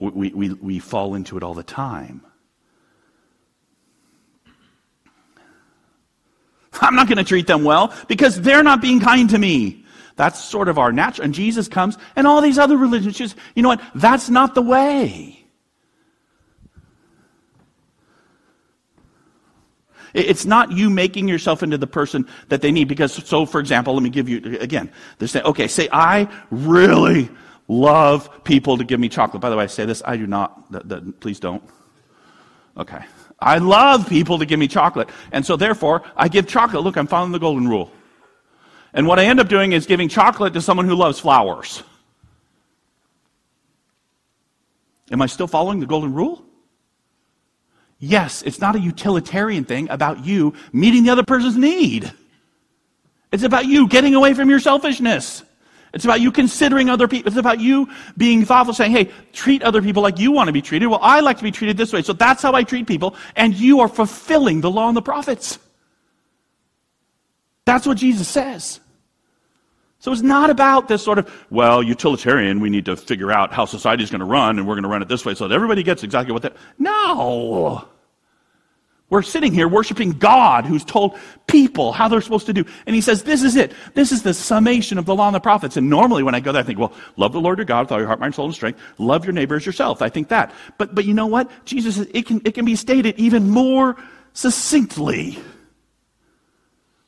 We, 0.00 0.32
we, 0.32 0.48
we 0.54 0.78
fall 0.80 1.14
into 1.14 1.36
it 1.36 1.44
all 1.44 1.54
the 1.54 1.62
time. 1.62 2.22
I'm 6.80 6.94
not 6.94 7.08
going 7.08 7.18
to 7.18 7.24
treat 7.24 7.46
them 7.46 7.64
well 7.64 7.94
because 8.08 8.40
they're 8.40 8.62
not 8.62 8.80
being 8.80 9.00
kind 9.00 9.28
to 9.30 9.38
me. 9.38 9.84
That's 10.16 10.42
sort 10.42 10.68
of 10.68 10.78
our 10.78 10.92
natural. 10.92 11.26
And 11.26 11.34
Jesus 11.34 11.68
comes, 11.68 11.96
and 12.16 12.26
all 12.26 12.40
these 12.40 12.58
other 12.58 12.76
religions 12.76 13.16
just, 13.16 13.36
you 13.54 13.62
know 13.62 13.68
what? 13.68 13.80
That's 13.94 14.28
not 14.28 14.54
the 14.54 14.62
way. 14.62 15.46
It's 20.14 20.44
not 20.44 20.72
you 20.72 20.90
making 20.90 21.28
yourself 21.28 21.62
into 21.62 21.78
the 21.78 21.86
person 21.86 22.26
that 22.48 22.62
they 22.62 22.72
need. 22.72 22.88
Because, 22.88 23.12
so 23.12 23.46
for 23.46 23.60
example, 23.60 23.94
let 23.94 24.02
me 24.02 24.10
give 24.10 24.28
you, 24.28 24.58
again, 24.58 24.90
they're 25.18 25.28
saying, 25.28 25.46
okay, 25.46 25.68
say, 25.68 25.88
I 25.92 26.28
really 26.50 27.30
love 27.68 28.42
people 28.42 28.78
to 28.78 28.84
give 28.84 28.98
me 28.98 29.08
chocolate. 29.08 29.40
By 29.40 29.50
the 29.50 29.56
way, 29.56 29.64
I 29.64 29.68
say 29.68 29.84
this, 29.84 30.02
I 30.04 30.16
do 30.16 30.26
not, 30.26 31.20
please 31.20 31.38
don't. 31.38 31.62
Okay. 32.76 33.04
I 33.38 33.58
love 33.58 34.08
people 34.08 34.38
to 34.38 34.46
give 34.46 34.58
me 34.58 34.68
chocolate. 34.68 35.08
And 35.30 35.46
so 35.46 35.56
therefore, 35.56 36.02
I 36.16 36.28
give 36.28 36.48
chocolate. 36.48 36.82
Look, 36.82 36.96
I'm 36.96 37.06
following 37.06 37.32
the 37.32 37.38
golden 37.38 37.68
rule. 37.68 37.92
And 38.92 39.06
what 39.06 39.18
I 39.18 39.26
end 39.26 39.38
up 39.38 39.48
doing 39.48 39.72
is 39.72 39.86
giving 39.86 40.08
chocolate 40.08 40.54
to 40.54 40.60
someone 40.60 40.86
who 40.86 40.94
loves 40.94 41.20
flowers. 41.20 41.82
Am 45.10 45.22
I 45.22 45.26
still 45.26 45.46
following 45.46 45.80
the 45.80 45.86
golden 45.86 46.12
rule? 46.12 46.44
Yes, 47.98 48.42
it's 48.42 48.60
not 48.60 48.76
a 48.76 48.80
utilitarian 48.80 49.64
thing 49.64 49.88
about 49.90 50.24
you 50.24 50.54
meeting 50.72 51.04
the 51.04 51.10
other 51.10 51.24
person's 51.24 51.56
need. 51.56 52.12
It's 53.32 53.42
about 53.42 53.66
you 53.66 53.88
getting 53.88 54.14
away 54.14 54.34
from 54.34 54.48
your 54.48 54.60
selfishness. 54.60 55.42
It's 55.94 56.04
about 56.04 56.20
you 56.20 56.30
considering 56.30 56.90
other 56.90 57.08
people. 57.08 57.28
It's 57.28 57.38
about 57.38 57.60
you 57.60 57.88
being 58.16 58.44
thoughtful, 58.44 58.74
saying, 58.74 58.92
hey, 58.92 59.10
treat 59.32 59.62
other 59.62 59.80
people 59.80 60.02
like 60.02 60.18
you 60.18 60.32
want 60.32 60.48
to 60.48 60.52
be 60.52 60.62
treated. 60.62 60.86
Well, 60.88 61.00
I 61.02 61.20
like 61.20 61.38
to 61.38 61.42
be 61.42 61.50
treated 61.50 61.76
this 61.76 61.92
way. 61.92 62.02
So 62.02 62.12
that's 62.12 62.42
how 62.42 62.52
I 62.52 62.62
treat 62.62 62.86
people. 62.86 63.16
And 63.36 63.54
you 63.54 63.80
are 63.80 63.88
fulfilling 63.88 64.60
the 64.60 64.70
law 64.70 64.88
and 64.88 64.96
the 64.96 65.02
prophets. 65.02 65.58
That's 67.64 67.86
what 67.86 67.98
Jesus 67.98 68.28
says. 68.28 68.80
So 70.00 70.12
it's 70.12 70.22
not 70.22 70.48
about 70.48 70.88
this 70.88 71.02
sort 71.02 71.18
of, 71.18 71.46
well, 71.50 71.82
utilitarian, 71.82 72.60
we 72.60 72.70
need 72.70 72.84
to 72.84 72.96
figure 72.96 73.32
out 73.32 73.52
how 73.52 73.64
society 73.64 74.04
is 74.04 74.10
going 74.10 74.20
to 74.20 74.26
run 74.26 74.58
and 74.58 74.68
we're 74.68 74.74
going 74.74 74.84
to 74.84 74.88
run 74.88 75.02
it 75.02 75.08
this 75.08 75.24
way 75.24 75.34
so 75.34 75.48
that 75.48 75.54
everybody 75.54 75.82
gets 75.82 76.04
exactly 76.04 76.32
what 76.32 76.42
they. 76.42 76.50
No! 76.78 77.88
We're 79.10 79.22
sitting 79.22 79.54
here 79.54 79.68
worshiping 79.68 80.10
God 80.10 80.66
who's 80.66 80.84
told 80.84 81.18
people 81.46 81.92
how 81.92 82.08
they're 82.08 82.20
supposed 82.20 82.44
to 82.46 82.52
do. 82.52 82.66
And 82.86 82.94
he 82.94 83.00
says, 83.00 83.22
this 83.22 83.42
is 83.42 83.56
it. 83.56 83.72
This 83.94 84.12
is 84.12 84.22
the 84.22 84.34
summation 84.34 84.98
of 84.98 85.06
the 85.06 85.14
law 85.14 85.28
and 85.28 85.34
the 85.34 85.40
prophets. 85.40 85.78
And 85.78 85.88
normally 85.88 86.22
when 86.22 86.34
I 86.34 86.40
go 86.40 86.52
there, 86.52 86.60
I 86.60 86.64
think, 86.64 86.78
well, 86.78 86.92
love 87.16 87.32
the 87.32 87.40
Lord 87.40 87.56
your 87.56 87.64
God 87.64 87.86
with 87.86 87.92
all 87.92 87.98
your 87.98 88.06
heart, 88.06 88.20
mind, 88.20 88.34
soul, 88.34 88.44
and 88.44 88.54
strength. 88.54 88.78
Love 88.98 89.24
your 89.24 89.32
neighbor 89.32 89.56
as 89.56 89.64
yourself. 89.64 90.02
I 90.02 90.10
think 90.10 90.28
that. 90.28 90.52
But, 90.76 90.94
but 90.94 91.06
you 91.06 91.14
know 91.14 91.26
what? 91.26 91.50
Jesus, 91.64 91.96
it 91.98 92.26
can, 92.26 92.42
it 92.44 92.52
can 92.52 92.66
be 92.66 92.76
stated 92.76 93.18
even 93.18 93.48
more 93.48 93.96
succinctly. 94.34 95.38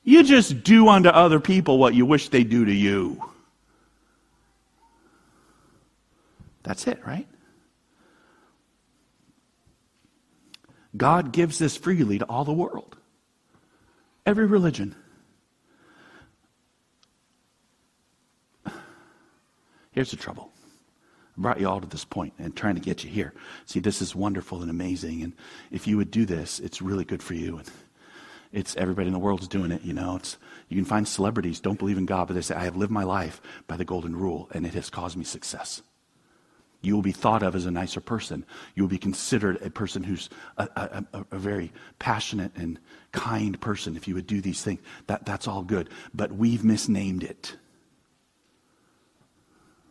You 0.02 0.22
just 0.22 0.64
do 0.64 0.88
unto 0.88 1.10
other 1.10 1.38
people 1.38 1.76
what 1.76 1.94
you 1.94 2.06
wish 2.06 2.30
they 2.30 2.44
do 2.44 2.64
to 2.64 2.72
you. 2.72 3.22
That's 6.62 6.86
it, 6.86 7.04
right? 7.06 7.26
God 10.96 11.32
gives 11.32 11.58
this 11.58 11.76
freely 11.76 12.18
to 12.18 12.24
all 12.24 12.44
the 12.44 12.52
world. 12.52 12.96
Every 14.26 14.46
religion. 14.46 14.94
Here's 19.92 20.10
the 20.10 20.16
trouble. 20.16 20.52
I 21.36 21.40
brought 21.40 21.60
you 21.60 21.68
all 21.68 21.80
to 21.80 21.86
this 21.86 22.04
point 22.04 22.34
and 22.38 22.54
trying 22.54 22.74
to 22.74 22.80
get 22.80 23.02
you 23.04 23.10
here. 23.10 23.32
See, 23.66 23.80
this 23.80 24.02
is 24.02 24.14
wonderful 24.14 24.62
and 24.62 24.70
amazing. 24.70 25.22
And 25.22 25.32
if 25.70 25.86
you 25.86 25.96
would 25.96 26.10
do 26.10 26.24
this, 26.24 26.60
it's 26.60 26.82
really 26.82 27.04
good 27.04 27.22
for 27.22 27.34
you. 27.34 27.58
And 27.58 27.70
it's 28.52 28.76
everybody 28.76 29.06
in 29.06 29.12
the 29.12 29.18
world 29.18 29.42
is 29.42 29.48
doing 29.48 29.70
it, 29.70 29.82
you 29.82 29.92
know. 29.92 30.16
It's 30.16 30.36
you 30.68 30.76
can 30.76 30.84
find 30.84 31.06
celebrities 31.06 31.60
don't 31.60 31.78
believe 31.78 31.98
in 31.98 32.06
God, 32.06 32.26
but 32.26 32.34
they 32.34 32.40
say, 32.40 32.54
I 32.54 32.64
have 32.64 32.76
lived 32.76 32.92
my 32.92 33.04
life 33.04 33.40
by 33.66 33.76
the 33.76 33.84
golden 33.84 34.16
rule, 34.16 34.48
and 34.52 34.66
it 34.66 34.74
has 34.74 34.90
caused 34.90 35.16
me 35.16 35.24
success. 35.24 35.82
You 36.82 36.94
will 36.94 37.02
be 37.02 37.12
thought 37.12 37.42
of 37.42 37.54
as 37.54 37.66
a 37.66 37.70
nicer 37.70 38.00
person. 38.00 38.44
You 38.74 38.84
will 38.84 38.88
be 38.88 38.98
considered 38.98 39.60
a 39.60 39.70
person 39.70 40.02
who's 40.02 40.30
a, 40.56 40.68
a, 40.76 41.04
a, 41.12 41.24
a 41.32 41.38
very 41.38 41.72
passionate 41.98 42.52
and 42.56 42.78
kind 43.12 43.60
person 43.60 43.96
if 43.96 44.08
you 44.08 44.14
would 44.14 44.26
do 44.26 44.40
these 44.40 44.62
things. 44.62 44.80
That, 45.06 45.26
that's 45.26 45.46
all 45.46 45.62
good. 45.62 45.90
But 46.14 46.32
we've 46.32 46.64
misnamed 46.64 47.22
it. 47.22 47.56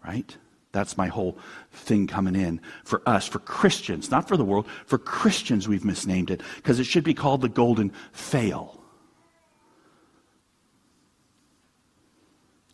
Right? 0.03 0.35
That's 0.71 0.97
my 0.97 1.07
whole 1.07 1.37
thing 1.71 2.07
coming 2.07 2.35
in 2.35 2.61
for 2.83 3.01
us, 3.07 3.27
for 3.27 3.39
Christians, 3.39 4.09
not 4.09 4.27
for 4.27 4.37
the 4.37 4.45
world. 4.45 4.67
For 4.85 4.97
Christians, 4.97 5.67
we've 5.67 5.85
misnamed 5.85 6.31
it 6.31 6.41
because 6.55 6.79
it 6.79 6.85
should 6.85 7.03
be 7.03 7.13
called 7.13 7.41
the 7.41 7.49
golden 7.49 7.91
fail. 8.11 8.81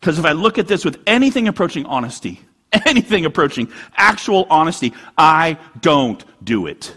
Because 0.00 0.18
if 0.18 0.24
I 0.24 0.32
look 0.32 0.58
at 0.58 0.68
this 0.68 0.84
with 0.84 1.00
anything 1.06 1.48
approaching 1.48 1.84
honesty, 1.86 2.40
anything 2.86 3.24
approaching 3.24 3.72
actual 3.96 4.46
honesty, 4.50 4.92
I 5.16 5.58
don't 5.80 6.24
do 6.44 6.66
it. 6.66 6.94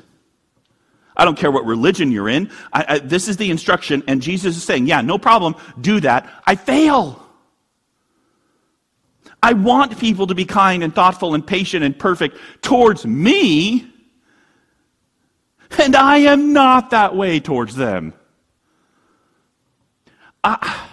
I 1.15 1.26
don't 1.26 1.38
care 1.38 1.52
what 1.52 1.65
religion 1.65 2.12
you're 2.12 2.30
in. 2.30 2.50
I, 2.72 2.86
I, 2.88 3.00
this 3.00 3.28
is 3.28 3.36
the 3.38 3.52
instruction, 3.52 4.04
and 4.08 4.22
Jesus 4.22 4.56
is 4.56 4.63
saying, 4.63 4.88
yeah, 4.88 5.02
no 5.02 5.18
problem, 5.18 5.56
do 5.80 6.00
that. 6.00 6.30
I 6.48 6.56
fail. 6.56 7.26
I 9.44 9.54
want 9.54 10.00
people 10.00 10.28
to 10.28 10.36
be 10.36 10.46
kind 10.46 10.84
and 10.84 10.94
thoughtful 10.94 11.34
and 11.34 11.46
patient 11.46 11.84
and 11.84 11.98
perfect 11.98 12.38
towards 12.62 13.06
me, 13.06 13.86
and 15.78 15.96
I 15.96 16.20
am 16.20 16.54
not 16.54 16.92
that 16.92 17.15
way 17.15 17.39
towards 17.39 17.76
them. 17.76 18.13
I, 20.44 20.88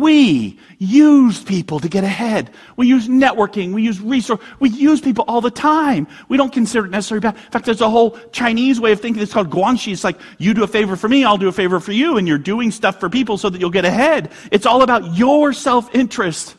we 0.00 0.58
use 0.78 1.42
people 1.42 1.80
to 1.80 1.88
get 1.88 2.04
ahead. 2.04 2.50
We 2.76 2.86
use 2.86 3.08
networking. 3.08 3.72
We 3.72 3.82
use 3.82 4.00
resource. 4.00 4.40
We 4.60 4.70
use 4.70 5.00
people 5.00 5.24
all 5.28 5.40
the 5.40 5.50
time. 5.50 6.06
We 6.28 6.36
don't 6.36 6.52
consider 6.52 6.86
it 6.86 6.90
necessarily 6.90 7.22
bad. 7.22 7.36
In 7.36 7.50
fact, 7.50 7.64
there's 7.64 7.80
a 7.80 7.90
whole 7.90 8.18
Chinese 8.32 8.80
way 8.80 8.92
of 8.92 9.00
thinking. 9.00 9.22
It's 9.22 9.32
called 9.32 9.50
guanxi. 9.50 9.92
It's 9.92 10.04
like 10.04 10.18
you 10.38 10.54
do 10.54 10.64
a 10.64 10.68
favor 10.68 10.96
for 10.96 11.08
me, 11.08 11.24
I'll 11.24 11.38
do 11.38 11.48
a 11.48 11.52
favor 11.52 11.80
for 11.80 11.92
you, 11.92 12.16
and 12.16 12.26
you're 12.28 12.38
doing 12.38 12.70
stuff 12.70 13.00
for 13.00 13.08
people 13.08 13.38
so 13.38 13.48
that 13.50 13.60
you'll 13.60 13.70
get 13.70 13.84
ahead. 13.84 14.32
It's 14.50 14.66
all 14.66 14.82
about 14.82 15.16
your 15.16 15.52
self-interest. 15.52 16.56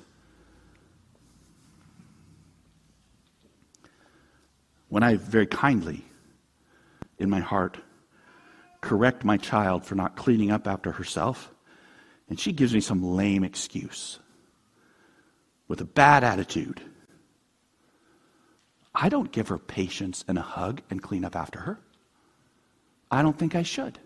when 4.90 5.04
I 5.04 5.16
very 5.16 5.48
kindly, 5.48 6.04
in 7.18 7.30
my 7.30 7.40
heart, 7.40 7.78
correct 8.82 9.24
my 9.24 9.38
child 9.38 9.86
for 9.86 9.96
not 9.96 10.16
cleaning 10.16 10.52
up 10.52 10.68
after 10.68 10.92
herself, 10.92 11.52
and 12.30 12.40
she 12.40 12.52
gives 12.52 12.74
me 12.74 12.82
some 12.82 13.04
lame 13.04 13.44
excuse 13.44 14.20
with 15.68 15.82
a 15.82 15.86
bad 15.86 16.24
attitude, 16.24 16.82
I 18.94 19.10
don't 19.10 19.32
give 19.32 19.50
her 19.50 19.58
patience 19.58 20.24
and 20.28 20.38
a 20.38 20.42
hug 20.42 20.82
and 20.90 21.02
clean 21.02 21.24
up 21.24 21.36
after 21.36 21.60
her. 21.60 21.80
I 23.12 23.22
don't 23.22 23.38
think 23.38 23.56
I 23.56 23.64
should. 23.64 24.00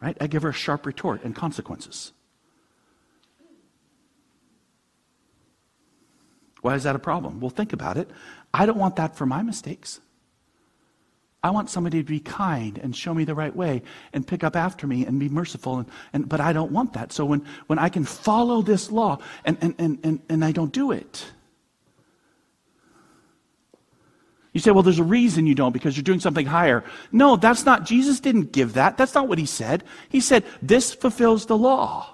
Right? 0.00 0.16
I 0.20 0.26
give 0.26 0.42
her 0.42 0.50
a 0.50 0.54
sharp 0.54 0.84
retort 0.84 1.24
and 1.24 1.34
consequences. 1.34 2.12
Why 6.60 6.74
is 6.74 6.82
that 6.82 6.96
a 6.96 6.98
problem? 6.98 7.40
Well, 7.40 7.50
think 7.50 7.72
about 7.72 7.96
it. 7.96 8.10
I 8.52 8.66
don't 8.66 8.78
want 8.78 8.96
that 8.96 9.16
for 9.16 9.24
my 9.24 9.42
mistakes. 9.42 10.00
I 11.46 11.50
want 11.50 11.70
somebody 11.70 12.02
to 12.02 12.04
be 12.04 12.18
kind 12.18 12.76
and 12.76 12.94
show 12.94 13.14
me 13.14 13.22
the 13.22 13.36
right 13.36 13.54
way 13.54 13.82
and 14.12 14.26
pick 14.26 14.42
up 14.42 14.56
after 14.56 14.84
me 14.84 15.06
and 15.06 15.20
be 15.20 15.28
merciful. 15.28 15.78
And, 15.78 15.88
and, 16.12 16.28
but 16.28 16.40
I 16.40 16.52
don't 16.52 16.72
want 16.72 16.94
that. 16.94 17.12
So 17.12 17.24
when, 17.24 17.46
when 17.68 17.78
I 17.78 17.88
can 17.88 18.04
follow 18.04 18.62
this 18.62 18.90
law 18.90 19.18
and, 19.44 19.56
and, 19.60 19.76
and, 19.78 19.98
and, 20.02 20.20
and 20.28 20.44
I 20.44 20.50
don't 20.50 20.72
do 20.72 20.90
it, 20.90 21.24
you 24.52 24.58
say, 24.58 24.72
well, 24.72 24.82
there's 24.82 24.98
a 24.98 25.04
reason 25.04 25.46
you 25.46 25.54
don't 25.54 25.70
because 25.70 25.96
you're 25.96 26.02
doing 26.02 26.18
something 26.18 26.46
higher. 26.46 26.82
No, 27.12 27.36
that's 27.36 27.64
not, 27.64 27.84
Jesus 27.84 28.18
didn't 28.18 28.50
give 28.50 28.72
that. 28.72 28.96
That's 28.96 29.14
not 29.14 29.28
what 29.28 29.38
he 29.38 29.46
said. 29.46 29.84
He 30.08 30.18
said, 30.18 30.42
this 30.60 30.94
fulfills 30.94 31.46
the 31.46 31.56
law. 31.56 32.12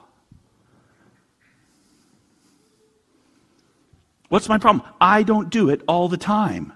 What's 4.29 4.51
my 4.51 4.59
problem? 4.59 4.87
I 5.01 5.23
don't 5.23 5.49
do 5.49 5.71
it 5.71 5.81
all 5.89 6.11
the 6.11 6.19
time. 6.19 6.75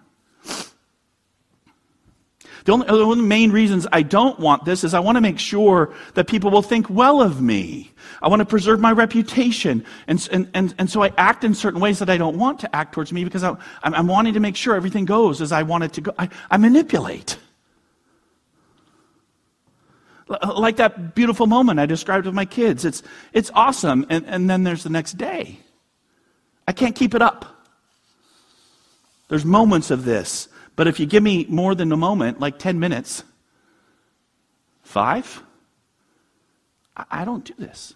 The 2.66 2.72
only, 2.72 3.22
main 3.22 3.52
reasons 3.52 3.86
I 3.92 4.02
don't 4.02 4.38
want 4.40 4.64
this 4.64 4.82
is 4.82 4.92
I 4.92 4.98
want 4.98 5.16
to 5.16 5.20
make 5.20 5.38
sure 5.38 5.94
that 6.14 6.26
people 6.26 6.50
will 6.50 6.62
think 6.62 6.90
well 6.90 7.22
of 7.22 7.40
me. 7.40 7.92
I 8.20 8.28
want 8.28 8.40
to 8.40 8.46
preserve 8.46 8.80
my 8.80 8.90
reputation. 8.90 9.84
And, 10.08 10.28
and, 10.32 10.50
and, 10.52 10.74
and 10.76 10.90
so 10.90 11.02
I 11.02 11.12
act 11.16 11.44
in 11.44 11.54
certain 11.54 11.80
ways 11.80 12.00
that 12.00 12.10
I 12.10 12.18
don't 12.18 12.36
want 12.36 12.60
to 12.60 12.76
act 12.76 12.92
towards 12.92 13.12
me 13.12 13.22
because 13.22 13.44
I, 13.44 13.50
I'm, 13.84 13.94
I'm 13.94 14.06
wanting 14.08 14.34
to 14.34 14.40
make 14.40 14.56
sure 14.56 14.74
everything 14.74 15.04
goes 15.04 15.40
as 15.40 15.52
I 15.52 15.62
want 15.62 15.84
it 15.84 15.92
to 15.94 16.00
go. 16.00 16.14
I, 16.18 16.28
I 16.50 16.56
manipulate. 16.56 17.38
Like 20.28 20.76
that 20.76 21.14
beautiful 21.14 21.46
moment 21.46 21.78
I 21.78 21.86
described 21.86 22.26
with 22.26 22.34
my 22.34 22.46
kids. 22.46 22.84
It's, 22.84 23.04
it's 23.32 23.52
awesome. 23.54 24.06
And, 24.10 24.26
and 24.26 24.50
then 24.50 24.64
there's 24.64 24.82
the 24.82 24.90
next 24.90 25.12
day. 25.12 25.60
I 26.66 26.72
can't 26.72 26.96
keep 26.96 27.14
it 27.14 27.22
up. 27.22 27.46
There's 29.28 29.44
moments 29.44 29.92
of 29.92 30.04
this, 30.04 30.48
but 30.76 30.86
if 30.86 31.00
you 31.00 31.06
give 31.06 31.22
me 31.22 31.46
more 31.48 31.74
than 31.74 31.90
a 31.90 31.96
moment, 31.96 32.38
like 32.38 32.58
10 32.58 32.78
minutes, 32.78 33.24
five, 34.82 35.42
I 37.10 37.24
don't 37.24 37.44
do 37.44 37.54
this. 37.58 37.94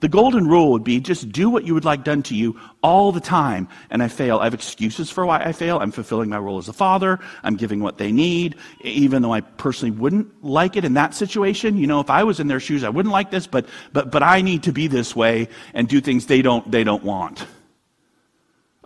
The 0.00 0.08
golden 0.08 0.46
rule 0.46 0.72
would 0.72 0.84
be 0.84 1.00
just 1.00 1.30
do 1.32 1.48
what 1.48 1.64
you 1.64 1.74
would 1.74 1.84
like 1.84 2.04
done 2.04 2.22
to 2.24 2.34
you 2.34 2.60
all 2.82 3.10
the 3.10 3.20
time, 3.20 3.68
and 3.90 4.02
I 4.02 4.08
fail. 4.08 4.38
I 4.38 4.44
have 4.44 4.54
excuses 4.54 5.10
for 5.10 5.24
why 5.24 5.40
I 5.40 5.52
fail. 5.52 5.78
I'm 5.78 5.92
fulfilling 5.92 6.28
my 6.28 6.38
role 6.38 6.58
as 6.58 6.68
a 6.68 6.72
father. 6.72 7.18
I'm 7.42 7.56
giving 7.56 7.80
what 7.80 7.98
they 7.98 8.12
need, 8.12 8.56
even 8.82 9.22
though 9.22 9.32
I 9.32 9.40
personally 9.40 9.90
wouldn't 9.90 10.44
like 10.44 10.76
it 10.76 10.84
in 10.84 10.94
that 10.94 11.14
situation. 11.14 11.76
You 11.76 11.86
know, 11.86 12.00
if 12.00 12.10
I 12.10 12.24
was 12.24 12.38
in 12.38 12.48
their 12.48 12.60
shoes, 12.60 12.84
I 12.84 12.90
wouldn't 12.90 13.12
like 13.12 13.30
this, 13.30 13.46
but, 13.46 13.66
but, 13.92 14.10
but 14.10 14.22
I 14.22 14.42
need 14.42 14.64
to 14.64 14.72
be 14.72 14.86
this 14.86 15.16
way 15.16 15.48
and 15.74 15.88
do 15.88 16.00
things 16.00 16.26
they 16.26 16.42
don't, 16.42 16.70
they 16.70 16.84
don't 16.84 17.02
want. 17.02 17.46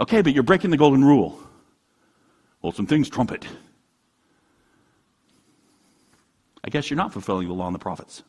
Okay, 0.00 0.22
but 0.22 0.32
you're 0.32 0.42
breaking 0.42 0.70
the 0.70 0.76
golden 0.76 1.04
rule. 1.04 1.38
Well, 2.62 2.72
some 2.72 2.86
things 2.86 3.08
trump 3.08 3.32
it. 3.32 3.46
I 6.64 6.70
guess 6.70 6.88
you're 6.88 6.96
not 6.96 7.12
fulfilling 7.12 7.48
the 7.48 7.54
law 7.54 7.66
and 7.66 7.74
the 7.74 7.80
prophets. 7.80 8.22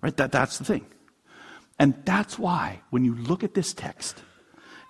Right? 0.00 0.16
That, 0.16 0.32
that's 0.32 0.58
the 0.58 0.64
thing. 0.64 0.86
And 1.78 1.94
that's 2.04 2.38
why 2.38 2.80
when 2.90 3.04
you 3.04 3.14
look 3.14 3.44
at 3.44 3.54
this 3.54 3.74
text 3.74 4.22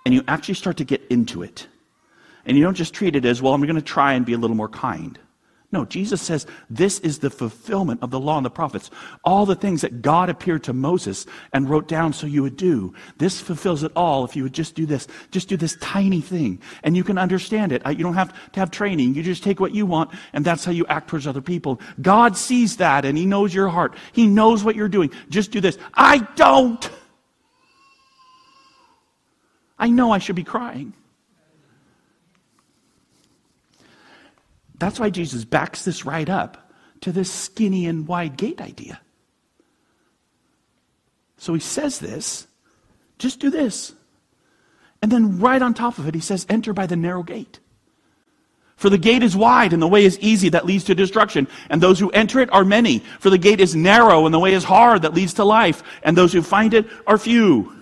and 0.05 0.13
you 0.13 0.23
actually 0.27 0.55
start 0.55 0.77
to 0.77 0.85
get 0.85 1.01
into 1.09 1.43
it, 1.43 1.67
and 2.45 2.57
you 2.57 2.63
don't 2.63 2.75
just 2.75 2.93
treat 2.93 3.15
it 3.15 3.25
as, 3.25 3.41
well, 3.41 3.53
I'm 3.53 3.61
going 3.61 3.75
to 3.75 3.81
try 3.81 4.13
and 4.13 4.25
be 4.25 4.33
a 4.33 4.37
little 4.37 4.55
more 4.55 4.69
kind. 4.69 5.19
No, 5.71 5.85
Jesus 5.85 6.19
says 6.19 6.47
this 6.67 6.99
is 6.99 7.19
the 7.19 7.29
fulfillment 7.29 8.01
of 8.01 8.09
the 8.09 8.19
law 8.19 8.37
and 8.37 8.45
the 8.45 8.49
prophets. 8.49 8.89
All 9.23 9.45
the 9.45 9.55
things 9.55 9.81
that 9.81 10.01
God 10.01 10.27
appeared 10.29 10.63
to 10.63 10.73
Moses 10.73 11.27
and 11.53 11.69
wrote 11.69 11.87
down 11.87 12.11
so 12.11 12.25
you 12.25 12.41
would 12.41 12.57
do. 12.57 12.95
This 13.19 13.39
fulfills 13.39 13.83
it 13.83 13.91
all 13.95 14.25
if 14.25 14.35
you 14.35 14.41
would 14.41 14.53
just 14.53 14.73
do 14.73 14.87
this. 14.87 15.07
Just 15.29 15.47
do 15.47 15.57
this 15.57 15.77
tiny 15.79 16.21
thing. 16.21 16.59
And 16.83 16.97
you 16.97 17.03
can 17.03 17.19
understand 17.19 17.71
it. 17.71 17.83
You 17.85 18.03
don't 18.03 18.15
have 18.15 18.33
to 18.53 18.59
have 18.59 18.71
training. 18.71 19.13
You 19.13 19.21
just 19.21 19.43
take 19.43 19.59
what 19.59 19.75
you 19.75 19.85
want 19.85 20.09
and 20.33 20.43
that's 20.43 20.65
how 20.65 20.71
you 20.71 20.87
act 20.87 21.09
towards 21.09 21.27
other 21.27 21.41
people. 21.41 21.79
God 22.01 22.35
sees 22.35 22.77
that 22.77 23.05
and 23.05 23.15
He 23.15 23.27
knows 23.27 23.53
your 23.53 23.69
heart. 23.69 23.95
He 24.11 24.25
knows 24.25 24.63
what 24.63 24.75
you're 24.75 24.89
doing. 24.89 25.11
Just 25.29 25.51
do 25.51 25.61
this. 25.61 25.77
I 25.93 26.19
don't. 26.35 26.89
I 29.77 29.89
know 29.89 30.11
I 30.11 30.17
should 30.17 30.35
be 30.35 30.43
crying. 30.43 30.93
That's 34.79 34.99
why 34.99 35.09
Jesus 35.09 35.45
backs 35.45 35.83
this 35.83 36.05
right 36.05 36.29
up 36.29 36.71
to 37.01 37.11
this 37.11 37.31
skinny 37.31 37.85
and 37.85 38.07
wide 38.07 38.37
gate 38.37 38.61
idea. 38.61 38.99
So 41.37 41.53
he 41.53 41.59
says 41.59 41.99
this, 41.99 42.47
just 43.17 43.39
do 43.39 43.49
this. 43.49 43.93
And 45.01 45.11
then 45.11 45.39
right 45.39 45.61
on 45.61 45.73
top 45.73 45.97
of 45.97 46.07
it, 46.07 46.15
he 46.15 46.21
says, 46.21 46.45
enter 46.49 46.73
by 46.73 46.85
the 46.85 46.95
narrow 46.95 47.23
gate. 47.23 47.59
For 48.75 48.89
the 48.89 48.97
gate 48.97 49.23
is 49.23 49.35
wide 49.35 49.73
and 49.73 49.81
the 49.81 49.87
way 49.87 50.05
is 50.05 50.19
easy 50.19 50.49
that 50.49 50.65
leads 50.65 50.85
to 50.85 50.95
destruction, 50.95 51.49
and 51.69 51.81
those 51.81 51.99
who 51.99 52.09
enter 52.11 52.39
it 52.39 52.51
are 52.53 52.63
many. 52.63 52.99
For 53.19 53.29
the 53.29 53.37
gate 53.37 53.59
is 53.59 53.75
narrow 53.75 54.25
and 54.25 54.33
the 54.33 54.39
way 54.39 54.53
is 54.53 54.63
hard 54.63 55.01
that 55.01 55.13
leads 55.13 55.33
to 55.35 55.43
life, 55.43 55.83
and 56.01 56.17
those 56.17 56.31
who 56.31 56.41
find 56.41 56.73
it 56.73 56.87
are 57.05 57.17
few. 57.17 57.73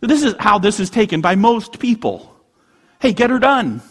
This 0.00 0.22
is 0.22 0.34
how 0.38 0.58
this 0.58 0.80
is 0.80 0.88
taken 0.88 1.20
by 1.20 1.34
most 1.34 1.78
people. 1.78 2.34
Hey, 3.00 3.12
get 3.12 3.28
her 3.28 3.38
done. 3.38 3.82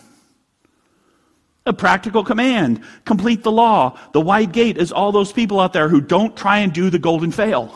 A 1.69 1.73
practical 1.73 2.23
command. 2.23 2.81
Complete 3.05 3.43
the 3.43 3.51
law. 3.51 3.95
The 4.11 4.19
wide 4.19 4.51
gate 4.51 4.75
is 4.75 4.91
all 4.91 5.11
those 5.11 5.31
people 5.31 5.59
out 5.59 5.71
there 5.71 5.87
who 5.87 6.01
don't 6.01 6.35
try 6.35 6.59
and 6.59 6.73
do 6.73 6.89
the 6.89 6.97
golden 6.97 7.31
fail. 7.31 7.71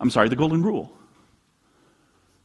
I'm 0.00 0.10
sorry, 0.10 0.28
the 0.28 0.34
golden 0.34 0.64
rule. 0.64 0.92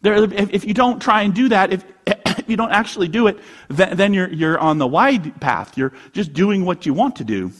There, 0.02 0.14
if, 0.32 0.66
you 0.66 0.76
don't 0.76 1.02
try 1.02 1.24
and 1.24 1.34
do 1.34 1.50
that, 1.50 1.74
if, 1.74 1.84
if 2.06 2.48
you 2.48 2.56
don't 2.56 2.72
actually 2.72 3.08
do 3.08 3.26
it, 3.26 3.40
then 3.70 4.14
you're, 4.14 4.30
you're 4.30 4.60
on 4.60 4.78
the 4.78 4.86
wide 4.86 5.42
path. 5.42 5.80
You're 5.80 5.94
just 6.12 6.32
doing 6.32 6.64
what 6.64 6.86
you 6.86 6.94
want 6.94 7.16
to 7.16 7.24
do. 7.24 7.52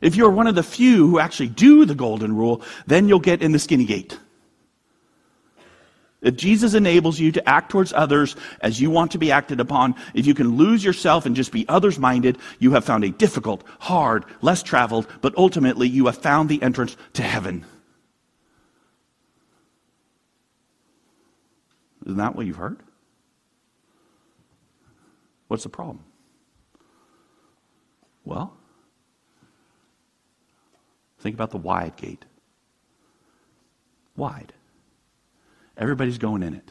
If 0.00 0.16
you're 0.16 0.30
one 0.30 0.48
of 0.48 0.56
the 0.56 0.64
few 0.64 1.08
who 1.08 1.20
actually 1.20 1.50
do 1.50 1.84
the 1.84 1.94
golden 1.94 2.34
rule, 2.34 2.62
then 2.88 3.08
you'll 3.08 3.20
get 3.20 3.42
in 3.42 3.52
the 3.52 3.60
skinny 3.60 3.84
gate. 3.84 4.18
If 6.22 6.36
Jesus 6.36 6.74
enables 6.74 7.18
you 7.18 7.32
to 7.32 7.48
act 7.48 7.70
towards 7.70 7.92
others 7.92 8.36
as 8.60 8.80
you 8.80 8.90
want 8.90 9.10
to 9.10 9.18
be 9.18 9.32
acted 9.32 9.58
upon, 9.58 9.96
if 10.14 10.24
you 10.24 10.34
can 10.34 10.56
lose 10.56 10.84
yourself 10.84 11.26
and 11.26 11.34
just 11.34 11.50
be 11.50 11.68
others 11.68 11.98
minded, 11.98 12.38
you 12.60 12.70
have 12.72 12.84
found 12.84 13.02
a 13.02 13.10
difficult, 13.10 13.64
hard, 13.80 14.24
less 14.40 14.62
traveled, 14.62 15.08
but 15.20 15.36
ultimately 15.36 15.88
you 15.88 16.06
have 16.06 16.16
found 16.16 16.48
the 16.48 16.62
entrance 16.62 16.96
to 17.14 17.22
heaven. 17.22 17.66
Isn't 22.06 22.18
that 22.18 22.36
what 22.36 22.46
you've 22.46 22.56
heard? 22.56 22.78
What's 25.48 25.64
the 25.64 25.68
problem? 25.68 26.04
Well, 28.24 28.56
think 31.18 31.34
about 31.34 31.50
the 31.50 31.58
wide 31.58 31.96
gate. 31.96 32.24
Wide. 34.16 34.52
Everybody's 35.82 36.16
going 36.16 36.44
in 36.44 36.54
it. 36.54 36.70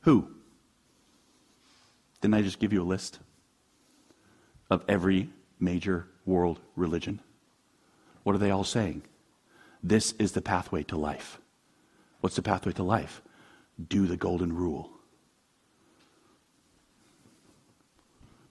Who? 0.00 0.28
Didn't 2.20 2.34
I 2.34 2.42
just 2.42 2.58
give 2.58 2.72
you 2.72 2.82
a 2.82 2.84
list 2.84 3.20
of 4.68 4.82
every 4.88 5.30
major 5.60 6.08
world 6.24 6.58
religion? 6.74 7.20
What 8.24 8.34
are 8.34 8.40
they 8.40 8.50
all 8.50 8.64
saying? 8.64 9.02
This 9.80 10.10
is 10.18 10.32
the 10.32 10.42
pathway 10.42 10.82
to 10.84 10.96
life. 10.96 11.38
What's 12.20 12.34
the 12.34 12.42
pathway 12.42 12.72
to 12.72 12.82
life? 12.82 13.22
Do 13.88 14.08
the 14.08 14.16
golden 14.16 14.52
rule. 14.52 14.90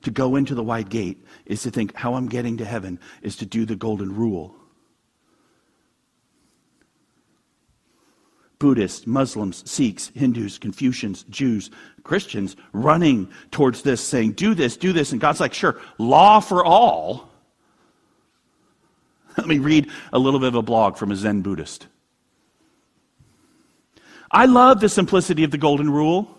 To 0.03 0.11
go 0.11 0.37
into 0.37 0.55
the 0.55 0.63
wide 0.63 0.89
gate 0.89 1.21
is 1.45 1.63
to 1.63 1.69
think 1.69 1.93
how 1.97 2.13
I'm 2.13 2.29
getting 2.29 2.55
to 2.59 2.65
heaven 2.65 2.97
is 3.21 3.35
to 3.35 3.45
do 3.45 3.65
the 3.65 3.75
golden 3.75 4.15
rule. 4.15 4.55
Buddhists, 8.59 9.05
Muslims, 9.05 9.69
Sikhs, 9.69 10.11
Hindus, 10.15 10.57
Confucians, 10.57 11.25
Jews, 11.29 11.69
Christians 12.03 12.55
running 12.73 13.29
towards 13.51 13.81
this, 13.81 14.01
saying, 14.01 14.33
Do 14.33 14.53
this, 14.53 14.77
do 14.77 14.93
this. 14.93 15.11
And 15.11 15.21
God's 15.21 15.39
like, 15.39 15.53
Sure, 15.53 15.79
law 15.97 16.39
for 16.39 16.63
all. 16.63 17.29
Let 19.37 19.47
me 19.47 19.59
read 19.59 19.89
a 20.13 20.19
little 20.19 20.39
bit 20.39 20.47
of 20.47 20.55
a 20.55 20.61
blog 20.61 20.97
from 20.97 21.11
a 21.11 21.15
Zen 21.15 21.41
Buddhist. 21.41 21.87
I 24.31 24.45
love 24.45 24.79
the 24.79 24.89
simplicity 24.89 25.43
of 25.43 25.51
the 25.51 25.57
Golden 25.57 25.89
Rule. 25.89 26.34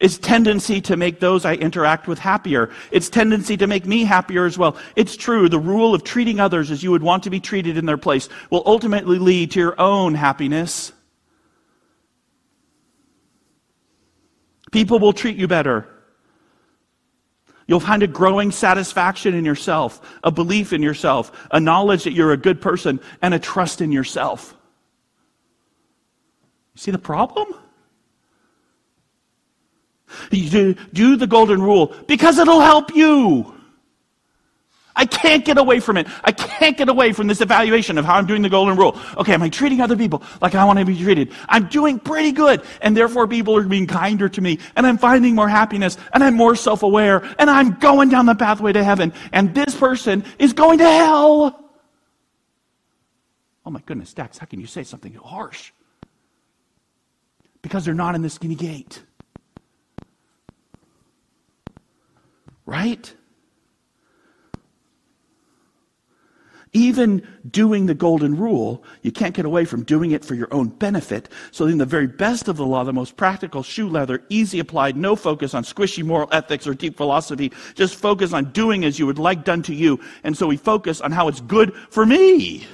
Its 0.00 0.16
tendency 0.16 0.80
to 0.82 0.96
make 0.96 1.18
those 1.18 1.44
I 1.44 1.54
interact 1.54 2.06
with 2.06 2.18
happier. 2.18 2.70
Its 2.92 3.08
tendency 3.08 3.56
to 3.56 3.66
make 3.66 3.84
me 3.84 4.04
happier 4.04 4.44
as 4.44 4.56
well. 4.56 4.76
It's 4.94 5.16
true, 5.16 5.48
the 5.48 5.58
rule 5.58 5.94
of 5.94 6.04
treating 6.04 6.38
others 6.38 6.70
as 6.70 6.82
you 6.82 6.92
would 6.92 7.02
want 7.02 7.24
to 7.24 7.30
be 7.30 7.40
treated 7.40 7.76
in 7.76 7.86
their 7.86 7.96
place 7.96 8.28
will 8.50 8.62
ultimately 8.64 9.18
lead 9.18 9.50
to 9.52 9.60
your 9.60 9.80
own 9.80 10.14
happiness. 10.14 10.92
People 14.70 14.98
will 14.98 15.12
treat 15.12 15.36
you 15.36 15.48
better. 15.48 15.88
You'll 17.66 17.80
find 17.80 18.02
a 18.02 18.06
growing 18.06 18.50
satisfaction 18.50 19.34
in 19.34 19.44
yourself, 19.44 20.00
a 20.24 20.30
belief 20.30 20.72
in 20.72 20.82
yourself, 20.82 21.48
a 21.50 21.60
knowledge 21.60 22.04
that 22.04 22.12
you're 22.12 22.32
a 22.32 22.36
good 22.36 22.60
person, 22.60 23.00
and 23.20 23.34
a 23.34 23.38
trust 23.38 23.80
in 23.80 23.92
yourself. 23.92 24.54
You 26.74 26.80
see 26.80 26.90
the 26.92 26.98
problem? 26.98 27.48
You 30.30 30.74
do 30.92 31.16
the 31.16 31.26
golden 31.26 31.62
rule 31.62 31.94
because 32.06 32.38
it'll 32.38 32.60
help 32.60 32.94
you. 32.94 33.54
I 34.98 35.06
can't 35.06 35.44
get 35.44 35.58
away 35.58 35.78
from 35.78 35.96
it. 35.96 36.08
I 36.24 36.32
can't 36.32 36.76
get 36.76 36.88
away 36.88 37.12
from 37.12 37.28
this 37.28 37.40
evaluation 37.40 37.98
of 37.98 38.04
how 38.04 38.16
I'm 38.16 38.26
doing 38.26 38.42
the 38.42 38.48
golden 38.48 38.76
rule. 38.76 38.98
Okay, 39.16 39.32
am 39.32 39.42
I 39.42 39.48
treating 39.48 39.80
other 39.80 39.96
people 39.96 40.24
like 40.42 40.56
I 40.56 40.64
want 40.64 40.80
to 40.80 40.84
be 40.84 41.00
treated? 41.00 41.32
I'm 41.48 41.68
doing 41.68 42.00
pretty 42.00 42.32
good, 42.32 42.62
and 42.82 42.96
therefore 42.96 43.28
people 43.28 43.56
are 43.56 43.62
being 43.62 43.86
kinder 43.86 44.28
to 44.28 44.40
me, 44.40 44.58
and 44.74 44.84
I'm 44.84 44.98
finding 44.98 45.36
more 45.36 45.48
happiness, 45.48 45.96
and 46.12 46.24
I'm 46.24 46.34
more 46.34 46.56
self 46.56 46.82
aware, 46.82 47.22
and 47.38 47.48
I'm 47.48 47.74
going 47.74 48.08
down 48.08 48.26
the 48.26 48.34
pathway 48.34 48.72
to 48.72 48.82
heaven, 48.82 49.12
and 49.32 49.54
this 49.54 49.72
person 49.76 50.24
is 50.40 50.52
going 50.52 50.78
to 50.78 50.84
hell. 50.84 51.64
Oh 53.64 53.70
my 53.70 53.80
goodness, 53.86 54.12
Dax, 54.12 54.36
how 54.36 54.46
can 54.46 54.58
you 54.60 54.66
say 54.66 54.82
something 54.82 55.14
harsh? 55.14 55.70
Because 57.62 57.84
they're 57.84 57.94
not 57.94 58.16
in 58.16 58.22
the 58.22 58.30
skinny 58.30 58.56
gate. 58.56 59.00
Right? 62.68 63.14
Even 66.74 67.26
doing 67.50 67.86
the 67.86 67.94
golden 67.94 68.36
rule, 68.36 68.84
you 69.00 69.10
can't 69.10 69.34
get 69.34 69.46
away 69.46 69.64
from 69.64 69.84
doing 69.84 70.10
it 70.10 70.22
for 70.22 70.34
your 70.34 70.52
own 70.52 70.68
benefit. 70.68 71.30
So, 71.50 71.64
in 71.64 71.78
the 71.78 71.86
very 71.86 72.06
best 72.06 72.46
of 72.46 72.58
the 72.58 72.66
law, 72.66 72.84
the 72.84 72.92
most 72.92 73.16
practical 73.16 73.62
shoe 73.62 73.88
leather, 73.88 74.22
easy 74.28 74.58
applied, 74.58 74.98
no 74.98 75.16
focus 75.16 75.54
on 75.54 75.64
squishy 75.64 76.04
moral 76.04 76.28
ethics 76.30 76.66
or 76.66 76.74
deep 76.74 76.98
philosophy, 76.98 77.52
just 77.74 77.94
focus 77.94 78.34
on 78.34 78.52
doing 78.52 78.84
as 78.84 78.98
you 78.98 79.06
would 79.06 79.18
like 79.18 79.44
done 79.44 79.62
to 79.62 79.74
you. 79.74 79.98
And 80.22 80.36
so 80.36 80.46
we 80.46 80.58
focus 80.58 81.00
on 81.00 81.10
how 81.10 81.28
it's 81.28 81.40
good 81.40 81.74
for 81.88 82.04
me. 82.04 82.66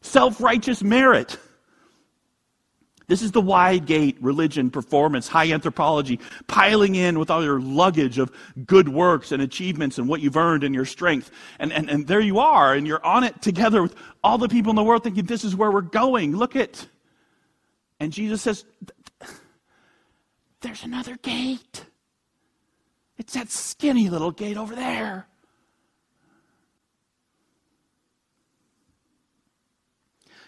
Self 0.00 0.40
righteous 0.40 0.82
merit. 0.82 1.38
This 3.06 3.20
is 3.20 3.32
the 3.32 3.40
wide 3.40 3.84
gate 3.84 4.16
religion, 4.20 4.70
performance, 4.70 5.28
high 5.28 5.52
anthropology, 5.52 6.20
piling 6.46 6.94
in 6.94 7.18
with 7.18 7.30
all 7.30 7.44
your 7.44 7.60
luggage 7.60 8.18
of 8.18 8.32
good 8.66 8.88
works 8.88 9.30
and 9.30 9.42
achievements 9.42 9.98
and 9.98 10.08
what 10.08 10.20
you've 10.22 10.36
earned 10.36 10.64
and 10.64 10.74
your 10.74 10.86
strength. 10.86 11.30
And, 11.58 11.72
and, 11.72 11.90
and 11.90 12.06
there 12.06 12.20
you 12.20 12.38
are, 12.38 12.74
and 12.74 12.86
you're 12.86 13.04
on 13.04 13.24
it 13.24 13.42
together 13.42 13.82
with 13.82 13.94
all 14.22 14.38
the 14.38 14.48
people 14.48 14.70
in 14.70 14.76
the 14.76 14.82
world 14.82 15.04
thinking, 15.04 15.26
this 15.26 15.44
is 15.44 15.54
where 15.54 15.70
we're 15.70 15.82
going. 15.82 16.34
Look 16.34 16.56
at. 16.56 16.86
And 18.00 18.12
Jesus 18.12 18.40
says, 18.40 18.64
there's 20.62 20.82
another 20.82 21.16
gate. 21.18 21.84
It's 23.18 23.34
that 23.34 23.50
skinny 23.50 24.08
little 24.08 24.30
gate 24.30 24.56
over 24.56 24.74
there. 24.74 25.26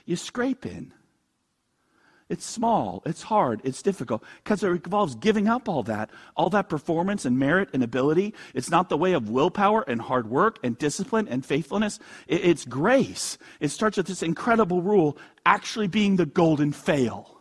You 0.06 0.16
scrape 0.16 0.64
in. 0.64 0.94
It's 2.28 2.44
small, 2.44 3.04
it's 3.06 3.22
hard, 3.22 3.60
it's 3.62 3.82
difficult 3.82 4.24
because 4.42 4.64
it 4.64 4.68
involves 4.68 5.14
giving 5.14 5.46
up 5.46 5.68
all 5.68 5.84
that, 5.84 6.10
all 6.36 6.50
that 6.50 6.68
performance 6.68 7.24
and 7.24 7.38
merit 7.38 7.68
and 7.72 7.84
ability. 7.84 8.34
It's 8.52 8.68
not 8.68 8.88
the 8.88 8.96
way 8.96 9.12
of 9.12 9.30
willpower 9.30 9.82
and 9.86 10.00
hard 10.00 10.28
work 10.28 10.58
and 10.64 10.76
discipline 10.76 11.28
and 11.28 11.46
faithfulness. 11.46 12.00
It's 12.26 12.64
grace. 12.64 13.38
It 13.60 13.68
starts 13.68 13.96
with 13.96 14.06
this 14.06 14.24
incredible 14.24 14.82
rule 14.82 15.16
actually 15.44 15.86
being 15.86 16.16
the 16.16 16.26
golden 16.26 16.72
fail. 16.72 17.32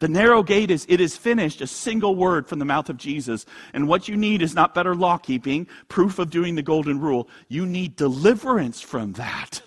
The 0.00 0.08
narrow 0.08 0.42
gate 0.42 0.70
is, 0.70 0.84
it 0.90 1.00
is 1.00 1.16
finished, 1.16 1.62
a 1.62 1.66
single 1.66 2.14
word 2.14 2.46
from 2.46 2.58
the 2.58 2.66
mouth 2.66 2.90
of 2.90 2.98
Jesus. 2.98 3.46
And 3.72 3.88
what 3.88 4.08
you 4.08 4.16
need 4.18 4.42
is 4.42 4.54
not 4.54 4.74
better 4.74 4.94
law 4.94 5.16
keeping, 5.16 5.66
proof 5.88 6.18
of 6.18 6.28
doing 6.28 6.56
the 6.56 6.62
golden 6.62 7.00
rule. 7.00 7.30
You 7.48 7.64
need 7.64 7.96
deliverance 7.96 8.82
from 8.82 9.14
that. 9.14 9.62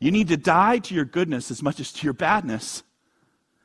You 0.00 0.10
need 0.10 0.28
to 0.28 0.36
die 0.36 0.78
to 0.78 0.94
your 0.94 1.04
goodness 1.04 1.50
as 1.50 1.62
much 1.62 1.80
as 1.80 1.92
to 1.92 2.04
your 2.04 2.12
badness. 2.12 2.82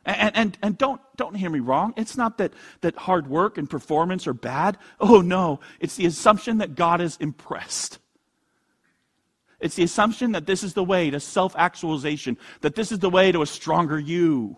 And, 0.06 0.36
and, 0.36 0.58
and 0.62 0.78
don't, 0.78 1.02
don't 1.16 1.36
hear 1.36 1.50
me 1.50 1.60
wrong. 1.60 1.94
It's 1.96 2.18
not 2.18 2.38
that, 2.40 2.54
that 2.82 2.96
hard 2.96 3.28
work 3.28 3.58
and 3.58 3.70
performance 3.70 4.28
are 4.28 4.34
bad. 4.34 4.78
Oh, 5.00 5.22
no. 5.22 5.60
It's 5.80 5.96
the 5.96 6.06
assumption 6.06 6.58
that 6.58 6.76
God 6.76 7.00
is 7.02 7.18
impressed. 7.18 8.00
It's 9.60 9.76
the 9.76 9.84
assumption 9.84 10.34
that 10.34 10.46
this 10.46 10.62
is 10.62 10.74
the 10.74 10.84
way 10.84 11.10
to 11.10 11.22
self 11.22 11.56
actualization, 11.56 12.38
that 12.62 12.76
this 12.76 12.92
is 12.92 13.00
the 13.00 13.10
way 13.10 13.32
to 13.32 13.42
a 13.42 13.46
stronger 13.46 13.98
you. 13.98 14.58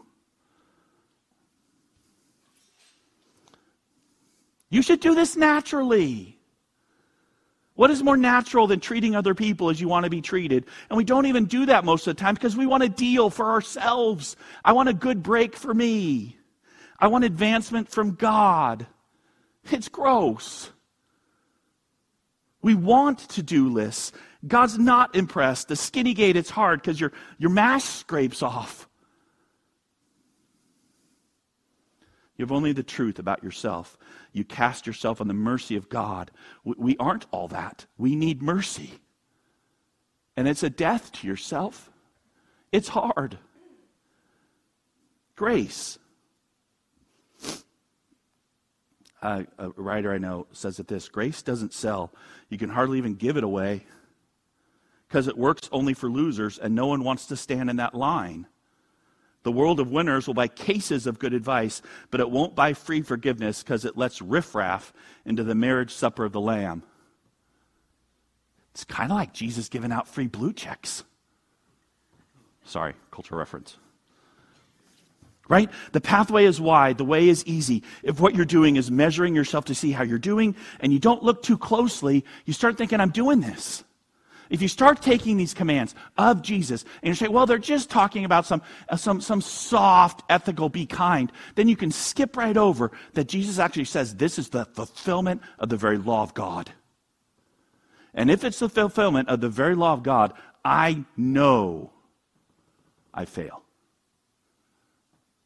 You 4.71 4.81
should 4.81 4.99
do 4.99 5.13
this 5.13 5.37
naturally. 5.37 6.34
What 7.75 7.91
is 7.91 8.01
more 8.01 8.17
natural 8.17 8.67
than 8.67 8.79
treating 8.79 9.15
other 9.15 9.35
people 9.35 9.69
as 9.69 9.79
you 9.79 9.89
want 9.89 10.05
to 10.05 10.09
be 10.09 10.21
treated? 10.21 10.65
And 10.89 10.97
we 10.97 11.03
don't 11.03 11.25
even 11.25 11.45
do 11.45 11.65
that 11.65 11.83
most 11.83 12.07
of 12.07 12.15
the 12.15 12.21
time 12.21 12.33
because 12.33 12.55
we 12.55 12.65
want 12.65 12.83
a 12.83 12.89
deal 12.89 13.29
for 13.29 13.51
ourselves. 13.51 14.37
I 14.63 14.71
want 14.71 14.89
a 14.89 14.93
good 14.93 15.21
break 15.21 15.55
for 15.55 15.73
me. 15.73 16.37
I 16.97 17.07
want 17.07 17.25
advancement 17.25 17.89
from 17.89 18.15
God. 18.15 18.87
It's 19.71 19.89
gross. 19.89 20.71
We 22.61 22.75
want 22.75 23.19
to 23.29 23.43
do 23.43 23.69
lists. 23.69 24.13
God's 24.47 24.77
not 24.77 25.15
impressed. 25.15 25.67
The 25.67 25.75
skinny 25.75 26.13
gate, 26.13 26.37
it's 26.37 26.49
hard 26.49 26.81
because 26.81 26.99
your, 26.99 27.11
your 27.37 27.49
mask 27.49 27.99
scrapes 27.99 28.41
off. 28.41 28.87
You 32.37 32.43
have 32.43 32.51
only 32.51 32.73
the 32.73 32.83
truth 32.83 33.17
about 33.17 33.43
yourself. 33.43 33.97
You 34.33 34.43
cast 34.43 34.85
yourself 34.85 35.21
on 35.21 35.27
the 35.27 35.33
mercy 35.33 35.75
of 35.75 35.89
God. 35.89 36.31
We, 36.63 36.97
aren't 36.97 37.25
all 37.31 37.47
that. 37.49 37.85
We 37.97 38.15
need 38.15 38.41
mercy. 38.41 38.99
And 40.35 40.47
it's 40.47 40.63
a 40.63 40.69
death 40.69 41.11
to 41.13 41.27
yourself. 41.27 41.89
It's 42.71 42.89
hard. 42.89 43.37
Grace. 45.35 45.97
Uh, 49.21 49.43
a 49.57 49.69
writer 49.69 50.13
I 50.13 50.17
know 50.17 50.45
says 50.51 50.79
it 50.79 50.87
this 50.87 51.07
Grace 51.07 51.41
doesn't 51.41 51.73
sell. 51.73 52.11
You 52.49 52.57
can 52.57 52.69
hardly 52.69 52.97
even 52.97 53.15
give 53.15 53.37
it 53.37 53.43
away 53.43 53.85
because 55.07 55.27
it 55.27 55.37
works 55.37 55.69
only 55.71 55.93
for 55.93 56.09
losers 56.09 56.59
and 56.59 56.75
no 56.75 56.87
one 56.87 57.03
wants 57.03 57.25
to 57.27 57.37
stand 57.37 57.69
in 57.69 57.77
that 57.77 57.95
line. 57.95 58.47
The 59.45 59.51
world 59.51 59.79
of 59.79 59.91
winners 59.91 60.25
will 60.25 60.33
buy 60.33 60.47
cases 60.47 61.05
of 61.05 61.19
good 61.19 61.35
advice, 61.35 61.83
but 62.09 62.19
it 62.19 62.31
won't 62.31 62.55
buy 62.55 62.73
free 62.73 63.03
forgiveness 63.03 63.61
because 63.61 63.85
it 63.85 63.95
lets 63.95 64.19
riffraff 64.19 64.91
into 65.23 65.43
the 65.43 65.53
marriage 65.53 65.93
supper 65.93 66.25
of 66.25 66.31
the 66.31 66.41
Lamb. 66.41 66.81
It's 68.71 68.83
kind 68.85 69.11
of 69.11 69.17
like 69.19 69.33
Jesus 69.33 69.69
giving 69.69 69.91
out 69.91 70.07
free 70.07 70.25
blue 70.25 70.51
checks. 70.51 71.03
Sorry, 72.63 72.95
cultural 73.11 73.37
reference. 73.37 73.77
Right? 75.47 75.69
The 75.91 76.01
pathway 76.01 76.45
is 76.45 76.59
wide, 76.59 76.97
the 76.97 77.05
way 77.05 77.29
is 77.29 77.45
easy. 77.45 77.83
If 78.01 78.19
what 78.19 78.33
you're 78.33 78.45
doing 78.45 78.77
is 78.77 78.89
measuring 78.89 79.35
yourself 79.35 79.65
to 79.65 79.75
see 79.75 79.91
how 79.91 80.01
you're 80.01 80.17
doing 80.17 80.55
and 80.79 80.91
you 80.91 80.97
don't 80.97 81.21
look 81.21 81.43
too 81.43 81.59
closely, 81.59 82.25
you 82.45 82.53
start 82.53 82.79
thinking, 82.79 82.99
I'm 82.99 83.11
doing 83.11 83.41
this. 83.41 83.83
If 84.49 84.61
you 84.61 84.67
start 84.67 85.01
taking 85.01 85.37
these 85.37 85.53
commands 85.53 85.95
of 86.17 86.41
Jesus 86.41 86.85
and 87.01 87.09
you 87.09 87.15
say, 87.15 87.27
well, 87.27 87.45
they're 87.45 87.57
just 87.57 87.89
talking 87.89 88.25
about 88.25 88.45
some, 88.45 88.61
uh, 88.89 88.95
some, 88.95 89.21
some 89.21 89.41
soft, 89.41 90.23
ethical, 90.29 90.69
be 90.69 90.85
kind, 90.85 91.31
then 91.55 91.67
you 91.67 91.75
can 91.75 91.91
skip 91.91 92.37
right 92.37 92.55
over 92.55 92.91
that 93.13 93.27
Jesus 93.27 93.59
actually 93.59 93.85
says 93.85 94.15
this 94.15 94.37
is 94.37 94.49
the 94.49 94.65
fulfillment 94.65 95.41
of 95.59 95.69
the 95.69 95.77
very 95.77 95.97
law 95.97 96.23
of 96.23 96.33
God. 96.33 96.71
And 98.13 98.31
if 98.31 98.43
it's 98.43 98.59
the 98.59 98.69
fulfillment 98.69 99.29
of 99.29 99.41
the 99.41 99.49
very 99.49 99.75
law 99.75 99.93
of 99.93 100.03
God, 100.03 100.33
I 100.63 101.03
know 101.17 101.91
I 103.13 103.25
fail. 103.25 103.63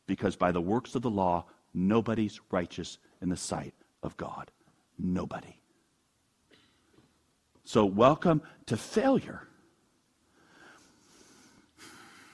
Because 0.08 0.36
by 0.36 0.52
the 0.52 0.62
works 0.62 0.96
of 0.96 1.02
the 1.02 1.10
law, 1.10 1.46
nobody's 1.74 2.40
righteous 2.52 2.98
in 3.22 3.30
the 3.30 3.38
sight 3.38 3.74
of 4.04 4.18
God. 4.18 4.52
Nobody. 4.98 5.59
So, 7.70 7.86
welcome 7.86 8.42
to 8.66 8.76
failure. 8.76 9.44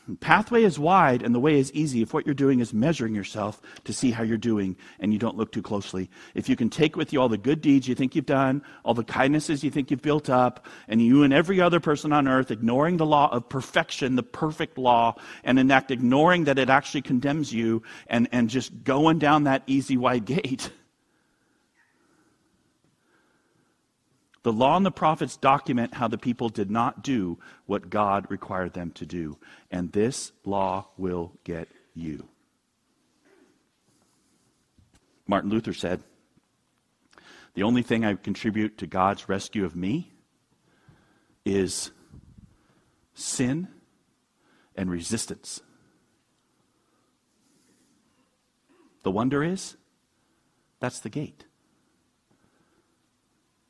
The 0.08 0.16
pathway 0.16 0.64
is 0.64 0.80
wide 0.80 1.22
and 1.22 1.36
the 1.36 1.42
way 1.42 1.60
is 1.60 1.74
easy 1.74 2.02
if 2.02 2.14
what 2.14 2.26
you're 2.26 2.34
doing 2.34 2.62
is 2.62 2.74
measuring 2.74 3.14
yourself 3.14 3.62
to 3.84 3.92
see 3.92 4.12
how 4.12 4.24
you're 4.24 4.38
doing 4.38 4.78
and 4.98 5.12
you 5.12 5.20
don't 5.20 5.36
look 5.36 5.52
too 5.52 5.62
closely. 5.62 6.10
If 6.36 6.48
you 6.48 6.56
can 6.56 6.70
take 6.70 6.96
with 6.96 7.12
you 7.12 7.20
all 7.20 7.28
the 7.28 7.38
good 7.38 7.60
deeds 7.60 7.86
you 7.86 7.96
think 7.96 8.16
you've 8.16 8.26
done, 8.26 8.64
all 8.86 8.94
the 8.94 9.04
kindnesses 9.04 9.62
you 9.62 9.72
think 9.72 9.92
you've 9.92 10.02
built 10.02 10.30
up, 10.30 10.66
and 10.88 11.02
you 11.02 11.24
and 11.24 11.34
every 11.34 11.60
other 11.60 11.82
person 11.82 12.14
on 12.14 12.30
earth 12.30 12.50
ignoring 12.50 12.96
the 12.96 13.06
law 13.06 13.30
of 13.30 13.50
perfection, 13.50 14.16
the 14.16 14.24
perfect 14.24 14.78
law, 14.78 15.16
and 15.44 15.70
that 15.70 15.92
ignoring 15.92 16.46
that 16.46 16.58
it 16.58 16.70
actually 16.70 17.02
condemns 17.02 17.52
you 17.52 17.84
and, 18.08 18.30
and 18.32 18.50
just 18.50 18.86
going 18.86 19.20
down 19.20 19.44
that 19.44 19.64
easy 19.68 19.98
wide 19.98 20.24
gate. 20.24 20.72
The 24.46 24.54
law 24.54 24.78
and 24.78 24.86
the 24.86 24.92
prophets 24.92 25.38
document 25.38 25.96
how 25.96 26.08
the 26.08 26.20
people 26.20 26.50
did 26.50 26.70
not 26.70 27.02
do 27.04 27.40
what 27.66 27.90
God 27.90 28.28
required 28.30 28.74
them 28.74 28.92
to 28.92 29.04
do. 29.04 29.40
And 29.72 29.92
this 29.92 30.34
law 30.44 30.86
will 30.98 31.32
get 31.44 31.68
you. 31.96 32.28
Martin 35.26 35.50
Luther 35.50 35.74
said, 35.74 36.04
The 37.56 37.64
only 37.64 37.82
thing 37.82 38.06
I 38.06 38.14
contribute 38.14 38.78
to 38.78 38.86
God's 38.86 39.28
rescue 39.28 39.66
of 39.66 39.76
me 39.76 40.14
is 41.44 41.90
sin 43.16 43.68
and 44.76 44.92
resistance. 44.92 45.60
The 49.02 49.10
wonder 49.10 49.44
is, 49.44 49.76
that's 50.80 51.00
the 51.00 51.10
gate 51.10 51.46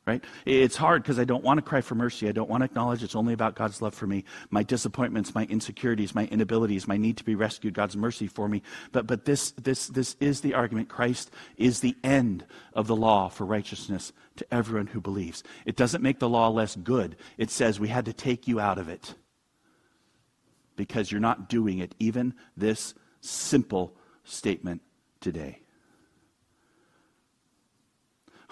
right? 0.05 0.23
It's 0.45 0.75
hard 0.75 1.01
because 1.01 1.17
I 1.17 1.23
don't 1.23 1.43
want 1.43 1.57
to 1.57 1.61
cry 1.63 1.81
for 1.81 1.95
mercy. 1.95 2.29
I 2.29 2.31
don't 2.31 2.49
want 2.49 2.61
to 2.61 2.65
acknowledge 2.65 3.01
it's 3.01 3.15
only 3.15 3.33
about 3.33 3.55
God's 3.55 3.81
love 3.81 3.95
for 3.95 4.05
me, 4.05 4.23
my 4.51 4.61
disappointments, 4.61 5.33
my 5.33 5.45
insecurities, 5.45 6.13
my 6.13 6.25
inabilities, 6.27 6.87
my 6.87 6.97
need 6.97 7.17
to 7.17 7.23
be 7.23 7.33
rescued, 7.33 7.73
God's 7.73 7.97
mercy 7.97 8.27
for 8.27 8.47
me. 8.47 8.61
But, 8.91 9.07
but 9.07 9.25
this, 9.25 9.51
this, 9.51 9.87
this 9.87 10.15
is 10.19 10.41
the 10.41 10.53
argument. 10.53 10.89
Christ 10.89 11.31
is 11.57 11.79
the 11.79 11.95
end 12.03 12.45
of 12.73 12.85
the 12.85 12.95
law 12.95 13.29
for 13.29 13.45
righteousness 13.45 14.13
to 14.35 14.45
everyone 14.53 14.87
who 14.87 15.01
believes. 15.01 15.43
It 15.65 15.75
doesn't 15.75 16.03
make 16.03 16.19
the 16.19 16.29
law 16.29 16.49
less 16.49 16.75
good. 16.75 17.15
It 17.37 17.49
says 17.49 17.79
we 17.79 17.87
had 17.87 18.05
to 18.05 18.13
take 18.13 18.47
you 18.47 18.59
out 18.59 18.77
of 18.77 18.89
it 18.89 19.15
because 20.75 21.11
you're 21.11 21.21
not 21.21 21.49
doing 21.49 21.79
it. 21.79 21.95
Even 21.97 22.35
this 22.55 22.93
simple 23.21 23.95
statement 24.23 24.81
today. 25.19 25.64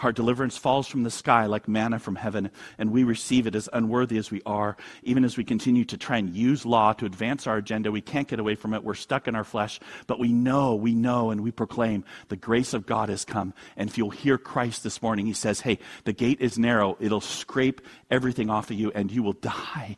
Our 0.03 0.11
deliverance 0.11 0.57
falls 0.57 0.87
from 0.87 1.03
the 1.03 1.09
sky 1.09 1.45
like 1.45 1.67
manna 1.67 1.97
from 1.97 2.15
heaven, 2.15 2.51
and 2.77 2.91
we 2.91 3.03
receive 3.03 3.47
it 3.47 3.55
as 3.55 3.69
unworthy 3.71 4.17
as 4.17 4.31
we 4.31 4.41
are. 4.45 4.75
Even 5.03 5.23
as 5.23 5.37
we 5.37 5.43
continue 5.43 5.85
to 5.85 5.97
try 5.97 6.17
and 6.17 6.35
use 6.35 6.65
law 6.65 6.93
to 6.93 7.05
advance 7.05 7.47
our 7.47 7.57
agenda, 7.57 7.91
we 7.91 8.01
can't 8.01 8.27
get 8.27 8.39
away 8.39 8.55
from 8.55 8.73
it. 8.73 8.83
We're 8.83 8.95
stuck 8.95 9.27
in 9.27 9.35
our 9.35 9.43
flesh, 9.43 9.79
but 10.07 10.19
we 10.19 10.33
know, 10.33 10.75
we 10.75 10.93
know, 10.93 11.31
and 11.31 11.41
we 11.41 11.51
proclaim 11.51 12.03
the 12.27 12.35
grace 12.35 12.73
of 12.73 12.85
God 12.85 13.09
has 13.09 13.23
come. 13.23 13.53
And 13.77 13.89
if 13.89 13.97
you'll 13.97 14.09
hear 14.09 14.37
Christ 14.37 14.83
this 14.83 15.01
morning, 15.01 15.25
he 15.25 15.33
says, 15.33 15.61
Hey, 15.61 15.79
the 16.03 16.13
gate 16.13 16.41
is 16.41 16.59
narrow, 16.59 16.97
it'll 16.99 17.21
scrape 17.21 17.81
everything 18.11 18.49
off 18.49 18.71
of 18.71 18.77
you, 18.77 18.91
and 18.93 19.11
you 19.11 19.23
will 19.23 19.33
die. 19.41 19.97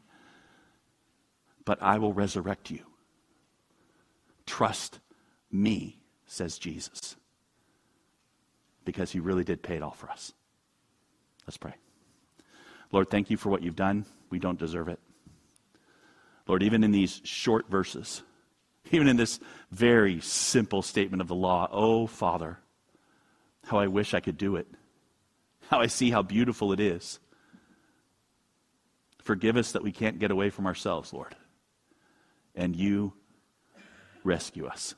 But 1.65 1.81
I 1.81 1.97
will 1.97 2.13
resurrect 2.13 2.69
you. 2.69 2.85
Trust 4.45 4.99
me, 5.51 5.97
says 6.27 6.59
Jesus 6.59 7.15
because 8.85 9.11
he 9.11 9.19
really 9.19 9.43
did 9.43 9.61
pay 9.61 9.75
it 9.75 9.83
all 9.83 9.91
for 9.91 10.09
us. 10.09 10.31
Let's 11.45 11.57
pray. 11.57 11.73
Lord, 12.91 13.09
thank 13.09 13.29
you 13.29 13.37
for 13.37 13.49
what 13.49 13.61
you've 13.61 13.75
done. 13.75 14.05
We 14.29 14.39
don't 14.39 14.59
deserve 14.59 14.87
it. 14.87 14.99
Lord, 16.47 16.63
even 16.63 16.83
in 16.83 16.91
these 16.91 17.21
short 17.23 17.69
verses, 17.69 18.21
even 18.91 19.07
in 19.07 19.17
this 19.17 19.39
very 19.71 20.21
simple 20.21 20.81
statement 20.81 21.21
of 21.21 21.27
the 21.27 21.35
law, 21.35 21.67
oh, 21.71 22.07
Father, 22.07 22.59
how 23.65 23.79
I 23.79 23.87
wish 23.87 24.13
I 24.13 24.19
could 24.19 24.37
do 24.37 24.55
it. 24.55 24.67
How 25.69 25.79
I 25.79 25.87
see 25.87 26.11
how 26.11 26.21
beautiful 26.21 26.71
it 26.71 26.79
is. 26.79 27.19
Forgive 29.23 29.57
us 29.57 29.71
that 29.71 29.81
we 29.81 29.91
can't 29.91 30.19
get 30.19 30.29
away 30.29 30.51
from 30.51 30.67
ourselves, 30.67 31.11
Lord. 31.11 31.35
And 32.53 32.75
you 32.75 33.13
rescue 34.23 34.67
us. 34.67 34.93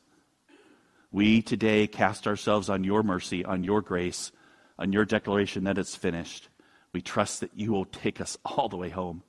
We 1.17 1.41
today 1.41 1.87
cast 1.87 2.27
ourselves 2.27 2.69
on 2.69 2.83
your 2.83 3.01
mercy, 3.01 3.43
on 3.43 3.63
your 3.63 3.81
grace, 3.81 4.31
on 4.77 4.93
your 4.93 5.03
declaration 5.03 5.63
that 5.63 5.79
it's 5.79 5.95
finished. 5.95 6.47
We 6.93 7.01
trust 7.01 7.39
that 7.39 7.49
you 7.55 7.71
will 7.71 7.85
take 7.85 8.21
us 8.21 8.37
all 8.45 8.69
the 8.69 8.77
way 8.77 8.89
home. 8.89 9.23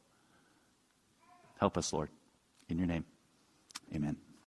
Help 1.59 1.79
us, 1.79 1.91
Lord. 1.91 2.11
In 2.69 2.77
your 2.77 2.87
name, 2.87 3.07
Amen. 3.95 4.19